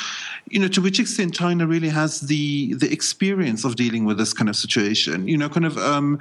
you 0.50 0.60
know, 0.60 0.67
to 0.70 0.82
which 0.82 1.00
extent 1.00 1.34
China 1.34 1.67
really 1.67 1.89
has 1.89 2.22
the 2.22 2.74
the 2.74 2.91
experience 2.91 3.63
of 3.63 3.75
dealing 3.75 4.06
with 4.06 4.17
this 4.17 4.34
kind 4.34 4.50
of 4.50 4.56
situation. 4.56 5.27
You 5.27 5.38
know, 5.38 5.50
kind 5.50 5.65
of, 5.65 5.77
um, 5.77 6.20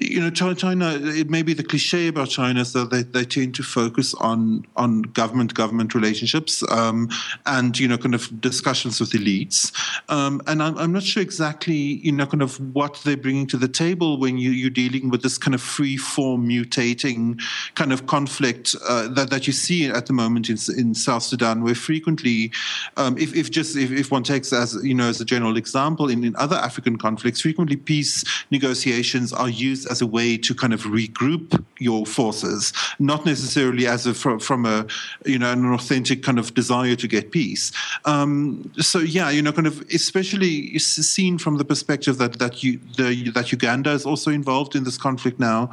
you 0.00 0.20
know, 0.20 0.30
China. 0.30 0.98
It 1.00 1.30
may 1.30 1.42
be 1.42 1.54
the 1.54 1.64
cliche 1.64 2.08
about 2.08 2.28
China 2.28 2.60
is 2.60 2.72
that 2.72 2.90
they, 2.90 3.02
they 3.02 3.24
tend 3.24 3.54
to 3.56 3.62
focus 3.62 4.14
on 4.14 4.66
on 4.76 5.02
government 5.02 5.54
government 5.54 5.94
relationships 5.94 6.62
um, 6.70 7.08
and 7.46 7.78
you 7.78 7.88
know, 7.88 7.98
kind 7.98 8.14
of 8.14 8.40
discussions 8.40 9.00
with 9.00 9.12
elites. 9.12 9.72
Um, 10.08 10.40
and 10.46 10.62
I'm, 10.62 10.76
I'm 10.78 10.92
not 10.92 11.02
sure 11.02 11.22
exactly, 11.22 11.74
you 11.74 12.12
know, 12.12 12.26
kind 12.26 12.42
of 12.42 12.58
what 12.74 13.00
they're 13.04 13.16
bringing 13.16 13.46
to 13.48 13.56
the 13.56 13.68
table 13.68 14.18
when 14.18 14.38
you, 14.38 14.50
you're 14.50 14.70
dealing 14.70 15.10
with 15.10 15.22
this 15.22 15.38
kind 15.38 15.54
of 15.54 15.60
free 15.60 15.96
form 15.96 16.48
mutating 16.48 17.40
kind 17.74 17.92
of 17.92 17.97
conflict 18.06 18.74
uh, 18.88 19.08
that, 19.08 19.30
that 19.30 19.46
you 19.46 19.52
see 19.52 19.86
at 19.86 20.06
the 20.06 20.12
moment 20.12 20.48
in, 20.48 20.58
in 20.76 20.94
South 20.94 21.22
Sudan, 21.22 21.62
where 21.62 21.74
frequently, 21.74 22.50
um, 22.96 23.16
if, 23.18 23.34
if 23.34 23.50
just 23.50 23.76
if, 23.76 23.90
if 23.90 24.10
one 24.10 24.22
takes 24.22 24.52
as 24.52 24.78
you 24.82 24.94
know 24.94 25.08
as 25.08 25.20
a 25.20 25.24
general 25.24 25.56
example, 25.56 26.08
in, 26.08 26.24
in 26.24 26.34
other 26.36 26.56
African 26.56 26.98
conflicts, 26.98 27.40
frequently 27.40 27.76
peace 27.76 28.24
negotiations 28.50 29.32
are 29.32 29.48
used 29.48 29.90
as 29.90 30.00
a 30.00 30.06
way 30.06 30.36
to 30.38 30.54
kind 30.54 30.72
of 30.72 30.82
regroup 30.82 31.64
your 31.78 32.06
forces, 32.06 32.72
not 32.98 33.24
necessarily 33.24 33.86
as 33.86 34.06
a 34.06 34.14
from, 34.14 34.38
from 34.38 34.66
a 34.66 34.86
you 35.24 35.38
know 35.38 35.52
an 35.52 35.72
authentic 35.72 36.22
kind 36.22 36.38
of 36.38 36.54
desire 36.54 36.96
to 36.96 37.08
get 37.08 37.30
peace. 37.30 37.72
Um, 38.04 38.70
so 38.78 38.98
yeah, 38.98 39.30
you 39.30 39.42
know, 39.42 39.52
kind 39.52 39.66
of 39.66 39.80
especially 39.92 40.78
seen 40.78 41.38
from 41.38 41.56
the 41.56 41.64
perspective 41.64 42.18
that 42.18 42.38
that 42.38 42.62
you 42.62 42.80
the, 42.96 43.30
that 43.30 43.52
Uganda 43.52 43.90
is 43.90 44.04
also 44.06 44.30
involved 44.30 44.74
in 44.74 44.84
this 44.84 44.98
conflict 44.98 45.38
now, 45.38 45.70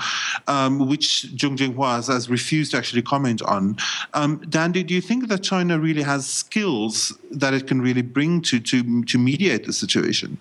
um, 0.48 0.88
which 0.88 1.28
Zhong 1.36 1.58
Jianhua 1.58 1.96
has, 1.96 2.08
has, 2.16 2.30
refused 2.30 2.72
to 2.72 2.78
actually 2.78 3.02
comment 3.02 3.42
on. 3.44 3.78
Um, 4.14 4.38
Dandy, 4.50 4.84
do 4.84 4.94
you 4.94 5.02
think 5.02 5.28
that 5.28 5.44
China 5.44 5.80
really 5.80 6.02
has 6.02 6.28
skills 6.28 7.18
that 7.32 7.54
it 7.54 7.68
can 7.68 7.82
really 7.82 8.02
bring 8.02 8.42
to 8.42 8.60
to 8.60 9.04
to 9.04 9.18
mediate 9.18 9.66
the 9.66 9.74
situation? 9.74 10.38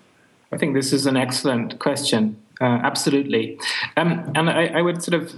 I 0.52 0.56
think 0.56 0.74
this 0.74 0.92
is 0.92 1.06
an 1.06 1.16
excellent 1.16 1.78
question. 1.78 2.36
Uh, 2.60 2.78
absolutely, 2.84 3.58
um, 3.96 4.30
and 4.36 4.48
I, 4.48 4.66
I, 4.66 4.82
would 4.82 5.02
sort 5.02 5.20
of 5.20 5.34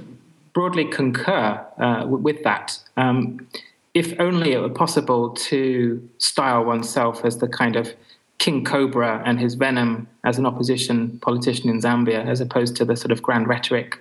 broadly 0.53 0.85
concur 0.85 1.65
uh, 1.79 2.07
with 2.07 2.43
that. 2.45 2.79
Um, 2.99 3.49
if 3.95 4.13
only 4.21 4.53
it 4.53 4.61
were 4.61 4.69
possible 4.69 5.31
to 5.31 6.07
style 6.19 6.63
oneself 6.63 7.25
as 7.25 7.39
the 7.39 7.49
kind 7.49 7.77
of 7.77 7.95
King 8.39 8.65
Cobra 8.65 9.23
and 9.25 9.41
his 9.41 9.55
venom 9.55 10.07
as 10.25 10.39
an 10.39 10.45
opposition 10.45 11.19
politician 11.21 11.71
in 11.71 11.81
Zambia, 11.81 12.25
as 12.27 12.41
opposed 12.41 12.77
to 12.77 12.85
the 12.85 12.97
sort 12.97 13.11
of 13.11 13.23
grand 13.23 13.49
rhetoric 13.49 13.99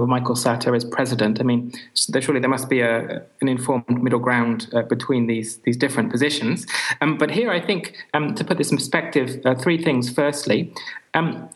of 0.00 0.08
Michael 0.08 0.34
Sata 0.34 0.74
as 0.74 0.84
president. 0.84 1.40
I 1.40 1.44
mean, 1.44 1.72
surely 1.94 2.40
there 2.40 2.48
must 2.48 2.68
be 2.68 2.80
a, 2.80 3.22
an 3.40 3.48
informed 3.48 4.02
middle 4.02 4.18
ground 4.18 4.68
uh, 4.72 4.82
between 4.82 5.26
these 5.26 5.58
these 5.58 5.76
different 5.76 6.10
positions. 6.10 6.66
Um, 7.00 7.18
but 7.18 7.30
here, 7.30 7.50
I 7.50 7.60
think 7.60 7.96
um, 8.14 8.34
to 8.34 8.44
put 8.44 8.58
this 8.58 8.70
in 8.70 8.76
perspective, 8.76 9.40
uh, 9.44 9.54
three 9.54 9.82
things. 9.82 10.12
Firstly, 10.12 10.72
um, 11.14 11.48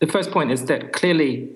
the 0.00 0.06
first 0.06 0.30
point 0.30 0.50
is 0.50 0.64
that 0.66 0.92
clearly 0.92 1.48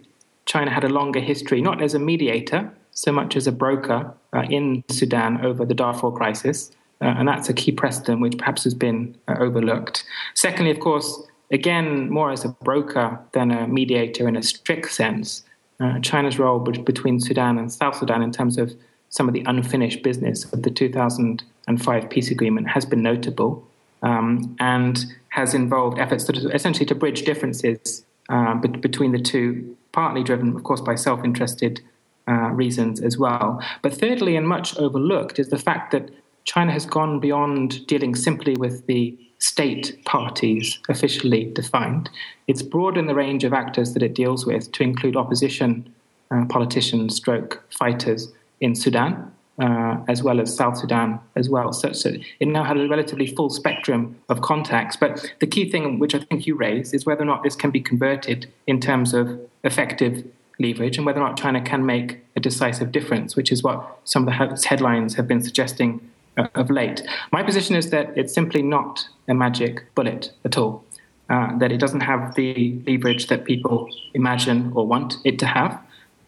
China 0.47 0.71
had 0.71 0.85
a 0.85 0.88
longer 0.88 1.21
history, 1.21 1.61
not 1.61 1.83
as 1.83 1.95
a 1.95 1.99
mediator 1.99 2.73
so 2.93 3.11
much 3.11 3.37
as 3.37 3.47
a 3.47 3.52
broker 3.52 4.12
uh, 4.33 4.43
in 4.49 4.85
Sudan 4.88 5.45
over 5.45 5.64
the 5.64 5.75
Darfur 5.75 6.11
crisis. 6.11 6.71
Uh, 7.00 7.14
and 7.19 7.26
that's 7.26 7.49
a 7.49 7.52
key 7.52 7.73
precedent 7.73 8.21
which 8.21 8.38
perhaps 8.38 8.64
has 8.64 8.75
been 8.75 9.17
uh, 9.26 9.35
overlooked. 9.41 10.05
Secondly, 10.35 10.71
of 10.71 10.79
course, 10.79 11.23
again, 11.50 12.09
more 12.09 12.31
as 12.31 12.45
a 12.45 12.49
broker 12.49 13.19
than 13.33 13.50
a 13.50 13.67
mediator 13.67 14.29
in 14.29 14.37
a 14.37 14.43
strict 14.43 14.93
sense, 14.93 15.45
uh, 15.83 15.99
China's 16.01 16.39
role 16.39 16.59
between 16.59 17.21
Sudan 17.21 17.59
and 17.59 17.73
South 17.73 17.97
Sudan 17.97 18.23
in 18.23 18.31
terms 18.31 18.59
of 18.59 18.75
some 19.09 19.29
of 19.29 19.35
the 19.35 19.43
unfinished 19.47 20.03
business 20.03 20.51
of 20.53 20.62
the 20.62 20.71
2005 20.71 22.11
peace 22.11 22.31
agreement 22.31 22.69
has 22.69 22.87
been 22.87 23.03
notable 23.03 23.67
um, 24.03 24.57
and 24.59 25.05
has 25.31 25.55
involved 25.55 25.99
efforts 25.99 26.25
to 26.25 26.33
essentially 26.51 26.87
to 26.87 26.95
bridge 26.95 27.23
differences 27.23 28.05
uh, 28.29 28.55
between 28.55 29.12
the 29.12 29.19
two, 29.19 29.77
partly 29.93 30.23
driven, 30.23 30.55
of 30.55 30.62
course, 30.65 30.81
by 30.81 30.95
self-interested 30.95 31.81
uh, 32.29 32.51
reasons 32.51 33.01
as 33.01 33.19
well. 33.19 33.61
But 33.83 33.95
thirdly, 33.95 34.37
and 34.37 34.49
much 34.49 34.77
overlooked, 34.79 35.39
is 35.39 35.49
the 35.49 35.59
fact 35.59 35.91
that 35.93 36.11
China 36.45 36.73
has 36.73 36.87
gone 36.87 37.21
beyond 37.21 37.87
dealing 37.87 38.15
simply 38.15 38.55
with 38.57 38.87
the 38.87 39.19
state 39.43 39.99
parties 40.05 40.79
officially 40.89 41.45
defined. 41.53 42.09
It's 42.47 42.63
broadened 42.63 43.09
the 43.09 43.15
range 43.15 43.43
of 43.43 43.53
actors 43.53 43.93
that 43.93 44.03
it 44.03 44.15
deals 44.15 44.47
with 44.47 44.71
to 44.71 44.85
include 44.85 45.17
opposition 45.17 45.93
uh, 46.31 46.45
politicians, 46.45 47.17
stroke 47.17 47.61
fighters 47.69 48.33
in 48.61 48.77
Sudan, 48.77 49.33
uh, 49.61 49.97
as 50.07 50.23
well 50.23 50.41
as 50.41 50.55
South 50.55 50.79
Sudan 50.79 51.19
as 51.35 51.51
well. 51.51 51.73
So, 51.73 51.93
so, 51.93 52.15
it 52.39 52.47
now 52.47 52.63
has 52.63 52.79
a 52.79 52.87
relatively 52.87 53.27
full 53.27 53.51
spectrum 53.51 54.17
of 54.29 54.43
contacts. 54.43 54.95
But 54.95 55.35
the 55.41 55.49
key 55.49 55.69
thing, 55.69 55.99
which 55.99 56.15
I 56.15 56.21
think 56.21 56.47
you 56.47 56.55
raised, 56.55 56.95
is 56.95 57.05
whether 57.05 57.23
or 57.23 57.27
not 57.27 57.43
this 57.43 57.57
can 57.57 57.73
be 57.73 57.81
converted 57.81 58.49
in 58.69 58.81
terms 58.81 59.13
of 59.13 59.41
effective 59.65 60.25
leverage 60.61 60.99
and 60.99 61.05
whether 61.05 61.21
or 61.21 61.27
not 61.27 61.37
China 61.37 61.61
can 61.61 61.85
make 61.85 62.19
a 62.37 62.41
decisive 62.41 62.93
difference, 62.93 63.35
which 63.35 63.51
is 63.51 63.65
what 63.65 63.99
some 64.05 64.29
of 64.29 64.33
the 64.33 64.69
headlines 64.69 65.15
have 65.17 65.27
been 65.27 65.43
suggesting 65.43 66.01
of 66.37 66.71
late. 66.71 67.03
My 67.31 67.43
position 67.43 67.77
is 67.77 67.91
that 67.91 68.17
it's 68.17 68.33
simply 68.33 68.62
not 68.62 69.07
a 69.29 69.35
magic 69.35 69.95
bullet 69.95 70.33
at 70.45 70.57
all, 70.57 70.85
uh, 71.29 71.57
that 71.59 71.73
it 71.73 71.79
doesn't 71.79 72.01
have 72.01 72.35
the 72.35 72.79
leverage 72.87 73.27
that 73.29 73.45
people 73.45 73.89
imagine 74.15 74.73
or 74.75 74.87
want 74.87 75.17
it 75.25 75.39
to 75.41 75.47
have. 75.47 75.73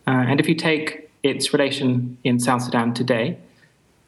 Uh, 0.06 0.24
and 0.28 0.40
if 0.40 0.48
you 0.48 0.54
take 0.54 1.10
its 1.22 1.52
relation 1.52 2.18
in 2.24 2.38
South 2.38 2.62
Sudan 2.62 2.92
today, 2.92 3.38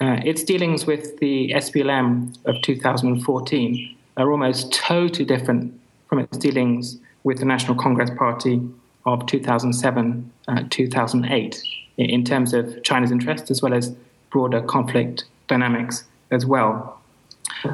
uh, 0.03 0.21
its 0.25 0.45
dealings 0.45 0.87
with 0.87 1.19
the 1.21 1.53
SPLM 1.57 2.37
of 2.45 2.61
2014 2.61 3.97
are 4.19 4.31
almost 4.31 4.73
totally 4.73 5.25
different 5.25 5.73
from 6.09 6.19
its 6.19 6.37
dealings 6.37 6.99
with 7.25 7.39
the 7.39 7.47
National 7.47 7.75
Congress 7.75 8.11
Party 8.17 8.61
of 9.07 9.25
2007 9.27 10.31
uh, 10.49 10.63
2008 10.69 11.63
in 11.97 12.25
terms 12.25 12.53
of 12.53 12.83
China's 12.83 13.11
interests 13.11 13.51
as 13.51 13.63
well 13.63 13.73
as 13.73 13.95
broader 14.31 14.61
conflict 14.61 15.25
dynamics 15.49 16.05
as 16.31 16.45
well. 16.47 17.01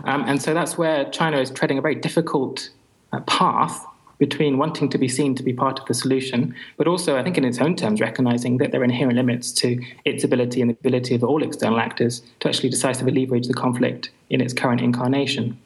Um, 0.05 0.25
and 0.26 0.41
so 0.41 0.55
that's 0.55 0.76
where 0.79 1.05
China 1.11 1.38
is 1.38 1.50
treading 1.50 1.79
a 1.79 1.81
very 1.81 1.95
difficult 1.95 2.71
uh, 3.12 3.21
path 3.21 3.87
between 4.19 4.57
wanting 4.57 4.88
to 4.88 4.99
be 4.99 5.09
seen 5.09 5.35
to 5.35 5.43
be 5.43 5.52
part 5.52 5.81
of 5.81 5.87
the 5.87 5.95
solution, 5.95 6.55
but 6.76 6.87
also, 6.87 7.19
I 7.19 7.25
think, 7.25 7.37
in 7.37 7.45
its 7.45 7.59
own 7.59 7.75
terms, 7.75 8.00
recognizing 8.00 8.59
that 8.59 8.71
there 8.71 8.81
are 8.81 8.85
inherent 8.85 9.17
limits 9.17 9.50
to 9.62 9.83
its 10.05 10.23
ability 10.23 10.61
and 10.61 10.71
the 10.71 10.75
ability 10.75 11.17
of 11.17 11.25
all 11.25 11.43
external 11.43 11.81
actors 11.81 12.23
to 12.38 12.49
actually 12.49 12.69
decisively 12.69 13.12
leverage 13.23 13.49
the 13.49 13.55
conflict 13.55 14.11
in 14.31 14.41
its 14.41 14.55
current 14.55 14.81
incarnation. 14.81 15.59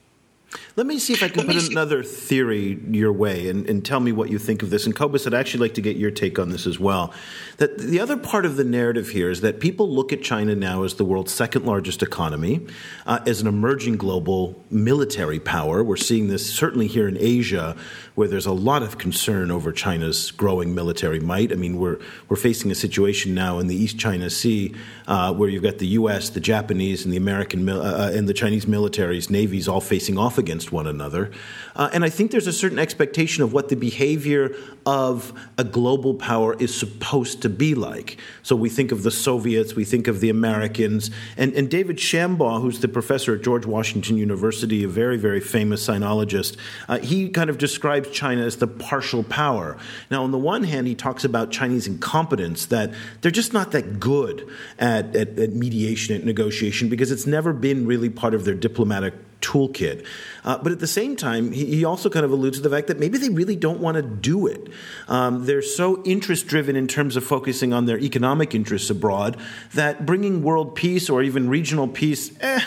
Let 0.76 0.86
me 0.86 0.98
see 0.98 1.12
if 1.14 1.22
I 1.22 1.28
can 1.28 1.46
put 1.46 1.70
another 1.70 2.02
theory 2.02 2.78
your 2.90 3.12
way 3.12 3.48
and, 3.48 3.68
and, 3.68 3.84
tell 3.84 4.00
me 4.00 4.12
what 4.12 4.30
you 4.30 4.38
think 4.38 4.62
of 4.62 4.70
this. 4.70 4.84
And 4.84 4.94
Cobus, 4.94 5.26
I'd 5.26 5.32
actually 5.32 5.60
like 5.60 5.74
to 5.74 5.80
get 5.80 5.96
your 5.96 6.10
take 6.10 6.38
on 6.38 6.50
this 6.50 6.66
as 6.66 6.78
well. 6.78 7.14
That 7.58 7.78
the 7.78 8.00
other 8.00 8.16
part 8.16 8.44
of 8.44 8.56
the 8.56 8.64
narrative 8.64 9.10
here 9.10 9.30
is 9.30 9.40
that 9.40 9.60
people 9.60 9.88
look 9.88 10.12
at 10.12 10.22
China 10.22 10.54
now 10.54 10.82
as 10.82 10.94
the 10.94 11.04
world's 11.04 11.32
second 11.32 11.64
largest 11.64 12.02
economy, 12.02 12.66
uh, 13.06 13.20
as 13.26 13.40
an 13.40 13.46
emerging 13.46 13.96
global 13.96 14.62
military 14.70 15.40
power. 15.40 15.82
We're 15.82 15.96
seeing 15.96 16.28
this 16.28 16.52
certainly 16.52 16.88
here 16.88 17.08
in 17.08 17.16
Asia, 17.18 17.76
where 18.14 18.28
there's 18.28 18.46
a 18.46 18.52
lot 18.52 18.82
of 18.82 18.98
concern 18.98 19.50
over 19.50 19.72
China's 19.72 20.30
growing 20.30 20.74
military 20.74 21.20
might. 21.20 21.52
I 21.52 21.54
mean, 21.54 21.78
we're 21.78 21.98
we're 22.28 22.36
facing 22.36 22.70
a 22.70 22.74
situation 22.74 23.34
now 23.34 23.58
in 23.58 23.66
the 23.66 23.76
East 23.76 23.98
China 23.98 24.28
Sea 24.28 24.74
uh, 25.06 25.32
where 25.32 25.48
you've 25.48 25.62
got 25.62 25.78
the 25.78 25.86
U.S., 25.88 26.30
the 26.30 26.40
Japanese, 26.40 27.04
and 27.04 27.12
the 27.12 27.16
American 27.16 27.68
uh, 27.68 27.78
uh, 27.78 28.10
and 28.14 28.28
the 28.28 28.34
Chinese 28.34 28.66
militaries, 28.66 29.30
navies 29.30 29.68
all 29.68 29.80
facing 29.80 30.18
off 30.18 30.38
against 30.46 30.70
one 30.70 30.86
another. 30.86 31.30
Uh, 31.74 31.90
and 31.92 32.04
I 32.04 32.10
think 32.10 32.30
there's 32.30 32.46
a 32.46 32.52
certain 32.52 32.78
expectation 32.78 33.42
of 33.42 33.52
what 33.52 33.68
the 33.68 33.74
behavior 33.74 34.54
of 34.86 35.32
a 35.58 35.64
global 35.64 36.14
power 36.14 36.54
is 36.60 36.72
supposed 36.72 37.42
to 37.42 37.48
be 37.48 37.74
like. 37.74 38.18
So 38.44 38.54
we 38.54 38.68
think 38.68 38.92
of 38.92 39.02
the 39.02 39.10
Soviets, 39.10 39.74
we 39.74 39.84
think 39.84 40.06
of 40.06 40.20
the 40.20 40.30
Americans, 40.30 41.10
and, 41.36 41.52
and 41.54 41.68
David 41.68 41.96
Shambaugh, 41.96 42.62
who's 42.62 42.78
the 42.78 42.88
professor 42.88 43.34
at 43.34 43.42
George 43.42 43.66
Washington 43.66 44.16
University, 44.16 44.84
a 44.84 44.88
very, 44.88 45.16
very 45.16 45.40
famous 45.40 45.84
sinologist, 45.84 46.56
uh, 46.88 46.98
he 46.98 47.28
kind 47.28 47.50
of 47.50 47.58
describes 47.58 48.08
China 48.10 48.44
as 48.44 48.58
the 48.58 48.68
partial 48.68 49.24
power. 49.24 49.76
Now, 50.10 50.22
on 50.22 50.30
the 50.30 50.38
one 50.38 50.62
hand, 50.62 50.86
he 50.86 50.94
talks 50.94 51.24
about 51.24 51.50
Chinese 51.50 51.88
incompetence, 51.88 52.66
that 52.66 52.94
they're 53.20 53.32
just 53.42 53.52
not 53.52 53.72
that 53.72 53.98
good 53.98 54.48
at, 54.78 55.16
at, 55.16 55.36
at 55.38 55.50
mediation, 55.52 56.14
at 56.14 56.24
negotiation, 56.24 56.88
because 56.88 57.10
it's 57.10 57.26
never 57.26 57.52
been 57.52 57.86
really 57.86 58.08
part 58.08 58.34
of 58.34 58.44
their 58.44 58.54
diplomatic 58.54 59.14
toolkit. 59.40 60.04
Uh, 60.44 60.58
but 60.58 60.72
at 60.72 60.78
the 60.78 60.86
same 60.86 61.16
time, 61.16 61.52
he, 61.52 61.66
he, 61.66 61.84
also 61.84 62.08
kind 62.08 62.24
of 62.24 62.32
alludes 62.32 62.58
to 62.58 62.62
the 62.62 62.74
fact 62.74 62.88
that 62.88 62.98
maybe 62.98 63.18
they 63.18 63.28
really 63.28 63.56
don't 63.56 63.80
want 63.80 63.96
to 63.96 64.02
do 64.02 64.46
it. 64.46 64.68
Um, 65.08 65.46
they're 65.46 65.62
so 65.62 66.02
interest 66.04 66.46
driven 66.46 66.76
in 66.76 66.88
terms 66.88 67.16
of 67.16 67.24
focusing 67.24 67.72
on 67.72 67.86
their 67.86 67.98
economic 67.98 68.54
interests 68.54 68.90
abroad 68.90 69.36
that 69.74 70.06
bringing 70.06 70.42
world 70.42 70.74
peace 70.74 71.10
or 71.10 71.22
even 71.22 71.48
regional 71.48 71.88
peace, 71.88 72.32
eh, 72.40 72.60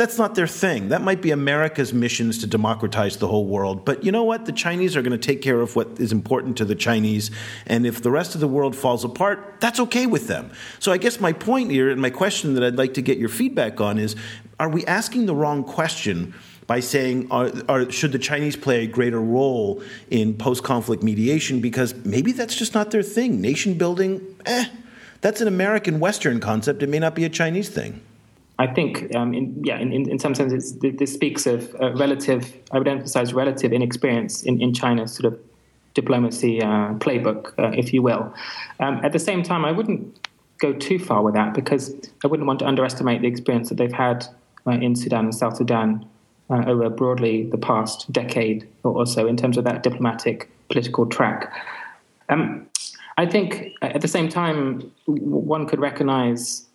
that's 0.00 0.16
not 0.16 0.34
their 0.34 0.46
thing. 0.46 0.88
That 0.88 1.02
might 1.02 1.20
be 1.20 1.30
America's 1.30 1.92
missions 1.92 2.38
to 2.38 2.46
democratize 2.46 3.18
the 3.18 3.28
whole 3.28 3.44
world. 3.44 3.84
But 3.84 4.02
you 4.02 4.10
know 4.10 4.24
what? 4.24 4.46
The 4.46 4.52
Chinese 4.52 4.96
are 4.96 5.02
going 5.02 5.12
to 5.12 5.18
take 5.18 5.42
care 5.42 5.60
of 5.60 5.76
what 5.76 6.00
is 6.00 6.10
important 6.10 6.56
to 6.56 6.64
the 6.64 6.74
Chinese. 6.74 7.30
And 7.66 7.84
if 7.84 8.00
the 8.00 8.10
rest 8.10 8.34
of 8.34 8.40
the 8.40 8.48
world 8.48 8.74
falls 8.74 9.04
apart, 9.04 9.56
that's 9.60 9.78
okay 9.78 10.06
with 10.06 10.26
them. 10.26 10.52
So 10.78 10.90
I 10.90 10.96
guess 10.96 11.20
my 11.20 11.34
point 11.34 11.70
here 11.70 11.90
and 11.90 12.00
my 12.00 12.08
question 12.08 12.54
that 12.54 12.64
I'd 12.64 12.78
like 12.78 12.94
to 12.94 13.02
get 13.02 13.18
your 13.18 13.28
feedback 13.28 13.78
on 13.78 13.98
is 13.98 14.16
are 14.58 14.70
we 14.70 14.86
asking 14.86 15.26
the 15.26 15.34
wrong 15.34 15.62
question? 15.62 16.32
by 16.66 16.78
saying, 16.78 17.26
are, 17.32 17.50
are, 17.68 17.90
should 17.90 18.12
the 18.12 18.18
Chinese 18.18 18.54
play 18.54 18.84
a 18.84 18.86
greater 18.86 19.20
role 19.20 19.82
in 20.08 20.32
post 20.34 20.62
conflict 20.62 21.02
mediation? 21.02 21.60
Because 21.60 21.96
maybe 22.04 22.30
that's 22.30 22.54
just 22.54 22.74
not 22.74 22.92
their 22.92 23.02
thing. 23.02 23.40
Nation 23.40 23.74
building, 23.74 24.24
eh, 24.46 24.66
that's 25.20 25.40
an 25.40 25.48
American 25.48 25.98
Western 25.98 26.38
concept. 26.38 26.80
It 26.84 26.88
may 26.88 27.00
not 27.00 27.16
be 27.16 27.24
a 27.24 27.28
Chinese 27.28 27.68
thing. 27.68 28.00
I 28.60 28.66
think, 28.66 29.14
um, 29.16 29.32
in, 29.32 29.64
yeah, 29.64 29.78
in, 29.78 29.90
in 29.92 30.18
some 30.18 30.34
sense, 30.34 30.74
this 30.80 31.14
speaks 31.14 31.46
of 31.46 31.72
relative, 32.04 32.42
I 32.72 32.78
would 32.78 32.88
emphasize 32.88 33.32
relative 33.32 33.72
inexperience 33.72 34.42
in, 34.42 34.60
in 34.60 34.74
China's 34.74 35.14
sort 35.14 35.32
of 35.32 35.40
diplomacy 35.94 36.62
uh, 36.62 36.94
playbook, 37.04 37.58
uh, 37.58 37.72
if 37.76 37.92
you 37.92 38.02
will. 38.02 38.32
Um, 38.78 39.00
at 39.02 39.12
the 39.12 39.18
same 39.18 39.42
time, 39.42 39.64
I 39.64 39.72
wouldn't 39.72 40.28
go 40.58 40.72
too 40.72 40.98
far 40.98 41.22
with 41.22 41.34
that 41.34 41.54
because 41.54 41.94
I 42.22 42.26
wouldn't 42.26 42.46
want 42.46 42.58
to 42.60 42.66
underestimate 42.66 43.22
the 43.22 43.28
experience 43.28 43.68
that 43.70 43.78
they've 43.78 43.92
had 43.92 44.26
uh, 44.66 44.72
in 44.72 44.94
Sudan 44.94 45.24
and 45.24 45.34
South 45.34 45.56
Sudan 45.56 46.06
uh, 46.50 46.64
over 46.66 46.90
broadly 46.90 47.44
the 47.44 47.58
past 47.58 48.12
decade 48.12 48.68
or 48.82 49.06
so 49.06 49.26
in 49.26 49.36
terms 49.36 49.56
of 49.56 49.64
that 49.64 49.82
diplomatic 49.82 50.50
political 50.68 51.06
track. 51.06 51.52
Um, 52.28 52.68
I 53.16 53.26
think 53.26 53.72
at 53.82 54.00
the 54.00 54.08
same 54.08 54.28
time, 54.28 54.92
one 55.06 55.66
could 55.66 55.80
recognize 55.80 56.66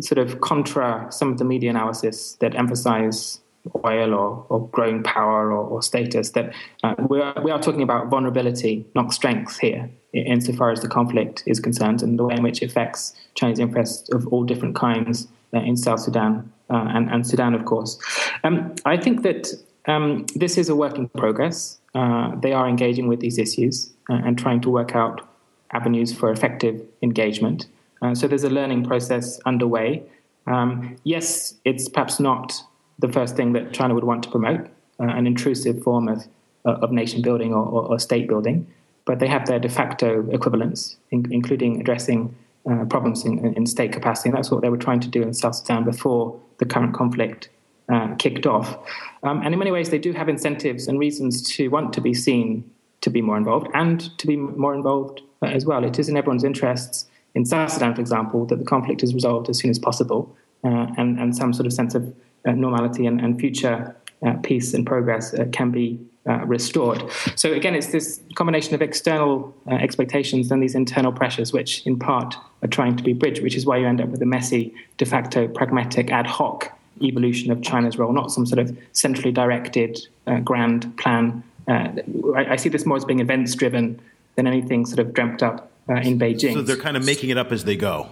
sort 0.00 0.18
of 0.18 0.40
contra 0.40 1.06
some 1.10 1.32
of 1.32 1.38
the 1.38 1.44
media 1.44 1.70
analysis 1.70 2.36
that 2.40 2.54
emphasize 2.54 3.40
oil 3.84 4.14
or, 4.14 4.46
or 4.48 4.68
growing 4.68 5.02
power 5.02 5.52
or, 5.52 5.66
or 5.66 5.82
status, 5.82 6.30
that 6.30 6.54
uh, 6.82 6.94
we, 7.08 7.20
are, 7.20 7.34
we 7.42 7.50
are 7.50 7.60
talking 7.60 7.82
about 7.82 8.08
vulnerability, 8.08 8.86
not 8.94 9.12
strength 9.12 9.58
here, 9.58 9.90
insofar 10.12 10.70
as 10.70 10.80
the 10.80 10.88
conflict 10.88 11.42
is 11.46 11.60
concerned 11.60 12.02
and 12.02 12.18
the 12.18 12.24
way 12.24 12.34
in 12.34 12.42
which 12.42 12.62
it 12.62 12.66
affects 12.66 13.14
Chinese 13.34 13.58
interests 13.58 14.08
of 14.10 14.26
all 14.28 14.44
different 14.44 14.74
kinds 14.74 15.28
uh, 15.54 15.58
in 15.58 15.76
South 15.76 16.00
Sudan 16.00 16.50
uh, 16.70 16.86
and, 16.88 17.10
and, 17.10 17.26
Sudan, 17.26 17.54
of 17.54 17.64
course. 17.64 17.98
Um, 18.44 18.74
I 18.84 18.96
think 18.96 19.22
that 19.22 19.48
um, 19.86 20.26
this 20.34 20.58
is 20.58 20.68
a 20.68 20.76
work 20.76 20.98
in 20.98 21.08
progress. 21.08 21.78
Uh, 21.94 22.34
they 22.36 22.52
are 22.52 22.68
engaging 22.68 23.08
with 23.08 23.20
these 23.20 23.38
issues 23.38 23.90
uh, 24.10 24.14
and 24.14 24.38
trying 24.38 24.60
to 24.60 24.70
work 24.70 24.94
out 24.94 25.26
avenues 25.72 26.12
for 26.12 26.30
effective 26.30 26.80
engagement. 27.02 27.66
Uh, 28.02 28.14
so 28.14 28.28
there's 28.28 28.44
a 28.44 28.50
learning 28.50 28.84
process 28.84 29.40
underway. 29.46 30.02
Um, 30.46 30.96
yes, 31.04 31.54
it's 31.64 31.88
perhaps 31.88 32.20
not 32.20 32.62
the 32.98 33.08
first 33.08 33.36
thing 33.36 33.52
that 33.52 33.72
China 33.72 33.94
would 33.94 34.04
want 34.04 34.22
to 34.24 34.30
promote, 34.30 34.66
uh, 35.00 35.04
an 35.04 35.26
intrusive 35.26 35.82
form 35.82 36.08
of, 36.08 36.26
of 36.64 36.90
nation 36.90 37.22
building 37.22 37.52
or, 37.52 37.64
or, 37.64 37.82
or, 37.86 37.98
state 37.98 38.28
building, 38.28 38.66
but 39.04 39.20
they 39.20 39.28
have 39.28 39.46
their 39.46 39.58
de 39.58 39.68
facto 39.68 40.28
equivalents, 40.30 40.96
in, 41.10 41.26
including 41.30 41.80
addressing 41.80 42.34
uh, 42.68 42.84
problems 42.86 43.24
in, 43.24 43.54
in, 43.54 43.66
state 43.66 43.92
capacity. 43.92 44.28
And 44.28 44.36
that's 44.36 44.50
what 44.50 44.62
they 44.62 44.68
were 44.68 44.76
trying 44.76 45.00
to 45.00 45.08
do 45.08 45.22
in 45.22 45.32
South 45.32 45.54
Sudan 45.54 45.84
before 45.84 46.38
the 46.58 46.66
current 46.66 46.92
conflict 46.92 47.48
uh, 47.88 48.14
kicked 48.16 48.46
off. 48.46 48.76
Um, 49.22 49.40
and 49.42 49.54
in 49.54 49.58
many 49.58 49.70
ways, 49.70 49.90
they 49.90 49.98
do 49.98 50.12
have 50.12 50.28
incentives 50.28 50.88
and 50.88 50.98
reasons 50.98 51.42
to 51.56 51.68
want 51.68 51.92
to 51.94 52.00
be 52.00 52.12
seen 52.12 52.70
to 53.00 53.10
be 53.10 53.22
more 53.22 53.36
involved 53.36 53.68
and 53.74 54.16
to 54.18 54.26
be 54.26 54.36
more 54.36 54.74
involved 54.74 55.22
uh, 55.42 55.46
as 55.46 55.64
well. 55.64 55.84
It 55.84 55.98
is 55.98 56.08
in 56.08 56.16
everyone's 56.16 56.44
interests, 56.44 57.06
in 57.38 57.44
South 57.44 57.70
Sudan, 57.70 57.94
for 57.94 58.00
example, 58.00 58.44
that 58.46 58.58
the 58.58 58.64
conflict 58.64 59.04
is 59.04 59.14
resolved 59.14 59.48
as 59.48 59.58
soon 59.58 59.70
as 59.70 59.78
possible 59.78 60.36
uh, 60.64 60.86
and, 60.98 61.20
and 61.20 61.36
some 61.36 61.52
sort 61.52 61.66
of 61.66 61.72
sense 61.72 61.94
of 61.94 62.12
uh, 62.46 62.50
normality 62.50 63.06
and, 63.06 63.20
and 63.20 63.38
future 63.38 63.94
uh, 64.26 64.34
peace 64.42 64.74
and 64.74 64.84
progress 64.84 65.32
can 65.52 65.70
be 65.70 66.00
uh, 66.28 66.44
restored. 66.46 67.00
So 67.36 67.52
again, 67.52 67.76
it's 67.76 67.92
this 67.92 68.20
combination 68.34 68.74
of 68.74 68.82
external 68.82 69.54
uh, 69.70 69.74
expectations 69.74 70.50
and 70.50 70.60
these 70.60 70.74
internal 70.74 71.12
pressures, 71.12 71.52
which 71.52 71.86
in 71.86 71.96
part 71.96 72.34
are 72.62 72.68
trying 72.68 72.96
to 72.96 73.04
be 73.04 73.12
bridged, 73.12 73.40
which 73.40 73.54
is 73.54 73.64
why 73.64 73.76
you 73.76 73.86
end 73.86 74.00
up 74.00 74.08
with 74.08 74.20
a 74.20 74.26
messy, 74.26 74.74
de 74.96 75.06
facto, 75.06 75.46
pragmatic, 75.46 76.10
ad 76.10 76.26
hoc 76.26 76.76
evolution 77.00 77.52
of 77.52 77.62
China's 77.62 77.98
role, 77.98 78.12
not 78.12 78.32
some 78.32 78.46
sort 78.46 78.58
of 78.58 78.76
centrally 78.92 79.30
directed 79.30 80.00
uh, 80.26 80.40
grand 80.40 80.96
plan. 80.98 81.44
Uh, 81.68 81.92
I, 82.34 82.46
I, 82.54 82.56
see 82.56 82.68
this 82.68 82.84
more 82.84 82.96
as 82.96 83.04
being 83.04 83.20
events 83.20 83.54
driven 83.54 84.00
than 84.34 84.48
anything 84.48 84.84
sort 84.84 84.98
of 84.98 85.14
dreamt 85.14 85.42
up 85.42 85.70
uh, 85.88 85.94
in 85.94 86.18
Beijing. 86.18 86.54
So 86.54 86.62
they're 86.62 86.76
kind 86.76 86.96
of 86.96 87.04
making 87.04 87.30
it 87.30 87.38
up 87.38 87.52
as 87.52 87.64
they 87.64 87.76
go. 87.76 88.08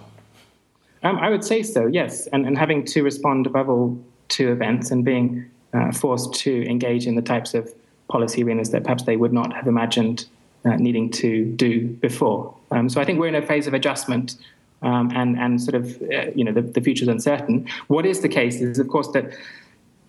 Um, 1.03 1.17
I 1.17 1.29
would 1.29 1.43
say 1.43 1.63
so, 1.63 1.85
yes, 1.85 2.27
and, 2.27 2.45
and 2.45 2.57
having 2.57 2.83
to 2.85 3.03
respond 3.03 3.45
above 3.45 3.69
all 3.69 4.03
to 4.29 4.51
events 4.51 4.91
and 4.91 5.05
being 5.05 5.49
uh, 5.73 5.91
forced 5.91 6.33
to 6.33 6.67
engage 6.67 7.05
in 7.07 7.15
the 7.15 7.21
types 7.21 7.53
of 7.53 7.73
policy 8.09 8.43
arenas 8.43 8.71
that 8.71 8.83
perhaps 8.83 9.03
they 9.03 9.15
would 9.15 9.33
not 9.33 9.53
have 9.53 9.67
imagined 9.67 10.25
uh, 10.65 10.75
needing 10.75 11.09
to 11.11 11.45
do 11.45 11.87
before. 11.87 12.53
Um, 12.71 12.89
so 12.89 12.99
I 12.99 13.05
think 13.05 13.19
we're 13.19 13.27
in 13.27 13.35
a 13.35 13.45
phase 13.45 13.67
of 13.67 13.73
adjustment. 13.73 14.35
Um, 14.83 15.11
and 15.15 15.39
and 15.39 15.59
sort 15.59 15.73
of 15.73 15.99
uh, 16.03 16.29
you 16.35 16.43
know 16.43 16.51
the, 16.51 16.61
the 16.61 16.81
future 16.81 17.01
is 17.01 17.07
uncertain. 17.07 17.67
What 17.87 18.05
is 18.05 18.21
the 18.21 18.29
case 18.29 18.61
is 18.61 18.77
of 18.77 18.87
course 18.87 19.07
that 19.13 19.33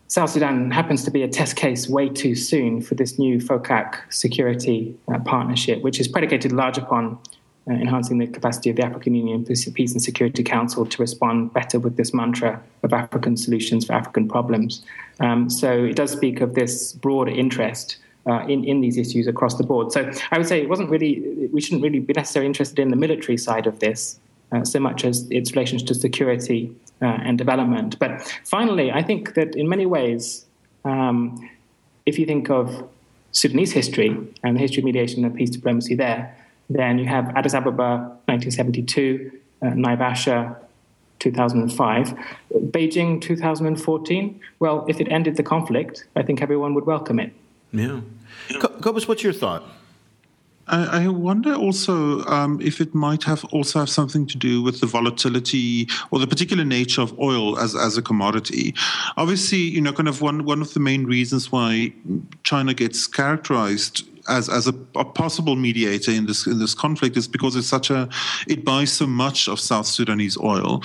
South 0.08 0.28
Sudan 0.28 0.70
happens 0.70 1.04
to 1.04 1.10
be 1.10 1.22
a 1.22 1.28
test 1.28 1.56
case 1.56 1.88
way 1.88 2.10
too 2.10 2.34
soon 2.34 2.82
for 2.82 2.94
this 2.94 3.18
new 3.18 3.38
FOCAC 3.38 4.00
security 4.10 4.94
uh, 5.10 5.18
partnership, 5.20 5.80
which 5.82 6.00
is 6.00 6.06
predicated 6.06 6.52
large 6.52 6.76
upon 6.76 7.18
enhancing 7.72 8.18
the 8.18 8.26
capacity 8.26 8.70
of 8.70 8.76
the 8.76 8.84
African 8.84 9.14
Union 9.14 9.44
Peace 9.44 9.92
and 9.92 10.02
Security 10.02 10.42
Council 10.42 10.86
to 10.86 11.02
respond 11.02 11.52
better 11.52 11.78
with 11.78 11.96
this 11.96 12.14
mantra 12.14 12.62
of 12.82 12.92
African 12.92 13.36
solutions 13.36 13.84
for 13.84 13.92
African 13.92 14.28
problems. 14.28 14.82
Um, 15.20 15.50
so 15.50 15.84
it 15.84 15.96
does 15.96 16.12
speak 16.12 16.40
of 16.40 16.54
this 16.54 16.92
broader 16.92 17.30
interest. 17.30 17.98
Uh, 18.26 18.44
in, 18.46 18.62
in 18.64 18.82
these 18.82 18.98
issues 18.98 19.26
across 19.26 19.54
the 19.54 19.64
board. 19.64 19.90
So 19.90 20.10
I 20.30 20.36
would 20.36 20.46
say 20.46 20.60
it 20.60 20.68
wasn't 20.68 20.90
really, 20.90 21.48
we 21.50 21.62
shouldn't 21.62 21.82
really 21.82 22.00
be 22.00 22.12
necessarily 22.12 22.46
interested 22.46 22.78
in 22.78 22.90
the 22.90 22.96
military 22.96 23.38
side 23.38 23.66
of 23.66 23.78
this 23.78 24.20
uh, 24.52 24.64
so 24.64 24.80
much 24.80 25.04
as 25.04 25.26
its 25.30 25.52
relations 25.52 25.82
to 25.84 25.94
security 25.94 26.70
uh, 27.00 27.06
and 27.06 27.38
development. 27.38 27.98
But 27.98 28.22
finally, 28.44 28.92
I 28.92 29.02
think 29.02 29.34
that 29.34 29.54
in 29.56 29.66
many 29.66 29.86
ways, 29.86 30.44
um, 30.84 31.48
if 32.06 32.18
you 32.18 32.26
think 32.26 32.50
of 32.50 32.88
Sudanese 33.32 33.72
history 33.72 34.16
and 34.42 34.56
the 34.56 34.60
history 34.60 34.80
of 34.80 34.84
mediation 34.84 35.24
and 35.24 35.34
peace 35.34 35.50
diplomacy 35.50 35.94
there, 35.94 36.34
then 36.68 36.98
you 36.98 37.06
have 37.06 37.34
Addis 37.36 37.54
Ababa 37.54 38.18
1972, 38.26 39.32
uh, 39.62 39.66
Naivasha 39.68 40.56
2005, 41.18 42.14
Beijing 42.70 43.20
2014. 43.20 44.40
Well, 44.58 44.84
if 44.88 45.00
it 45.00 45.08
ended 45.10 45.36
the 45.36 45.42
conflict, 45.42 46.06
I 46.14 46.22
think 46.22 46.42
everyone 46.42 46.74
would 46.74 46.86
welcome 46.86 47.18
it. 47.18 47.32
Yeah. 47.72 48.00
Cobus, 48.80 49.08
what's 49.08 49.22
your 49.22 49.32
thought? 49.32 49.64
I, 50.68 51.04
I 51.04 51.08
wonder 51.08 51.54
also 51.54 52.24
um, 52.24 52.60
if 52.60 52.80
it 52.80 52.94
might 52.94 53.24
have 53.24 53.44
also 53.46 53.78
have 53.78 53.88
something 53.88 54.26
to 54.26 54.36
do 54.36 54.62
with 54.62 54.80
the 54.80 54.86
volatility 54.86 55.88
or 56.10 56.18
the 56.18 56.26
particular 56.26 56.64
nature 56.64 57.00
of 57.00 57.18
oil 57.18 57.58
as, 57.58 57.74
as 57.74 57.96
a 57.96 58.02
commodity. 58.02 58.74
Obviously, 59.16 59.58
you 59.58 59.80
know, 59.80 59.92
kind 59.92 60.08
of 60.08 60.20
one 60.20 60.44
one 60.44 60.60
of 60.60 60.74
the 60.74 60.80
main 60.80 61.04
reasons 61.04 61.50
why 61.50 61.92
China 62.42 62.74
gets 62.74 63.06
characterized 63.06 64.06
as 64.28 64.48
as 64.48 64.68
a, 64.68 64.74
a, 64.94 65.04
possible 65.04 65.56
mediator 65.56 66.10
in 66.10 66.26
this 66.26 66.46
in 66.46 66.58
this 66.58 66.74
conflict 66.74 67.16
is 67.16 67.26
because 67.26 67.56
it's 67.56 67.66
such 67.66 67.90
a 67.90 68.08
it 68.46 68.64
buys 68.64 68.92
so 68.92 69.06
much 69.06 69.48
of 69.48 69.58
South 69.58 69.86
Sudanese 69.86 70.36
oil, 70.38 70.82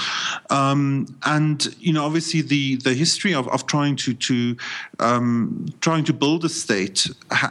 um, 0.49 1.05
and 1.25 1.75
you 1.79 1.93
know 1.93 2.05
obviously 2.05 2.41
the 2.41 2.77
the 2.77 2.93
history 2.93 3.33
of, 3.33 3.47
of 3.49 3.65
trying 3.67 3.95
to 3.97 4.13
to 4.13 4.55
um, 4.99 5.67
trying 5.81 6.03
to 6.05 6.13
build 6.13 6.45
a 6.45 6.49
state, 6.49 7.09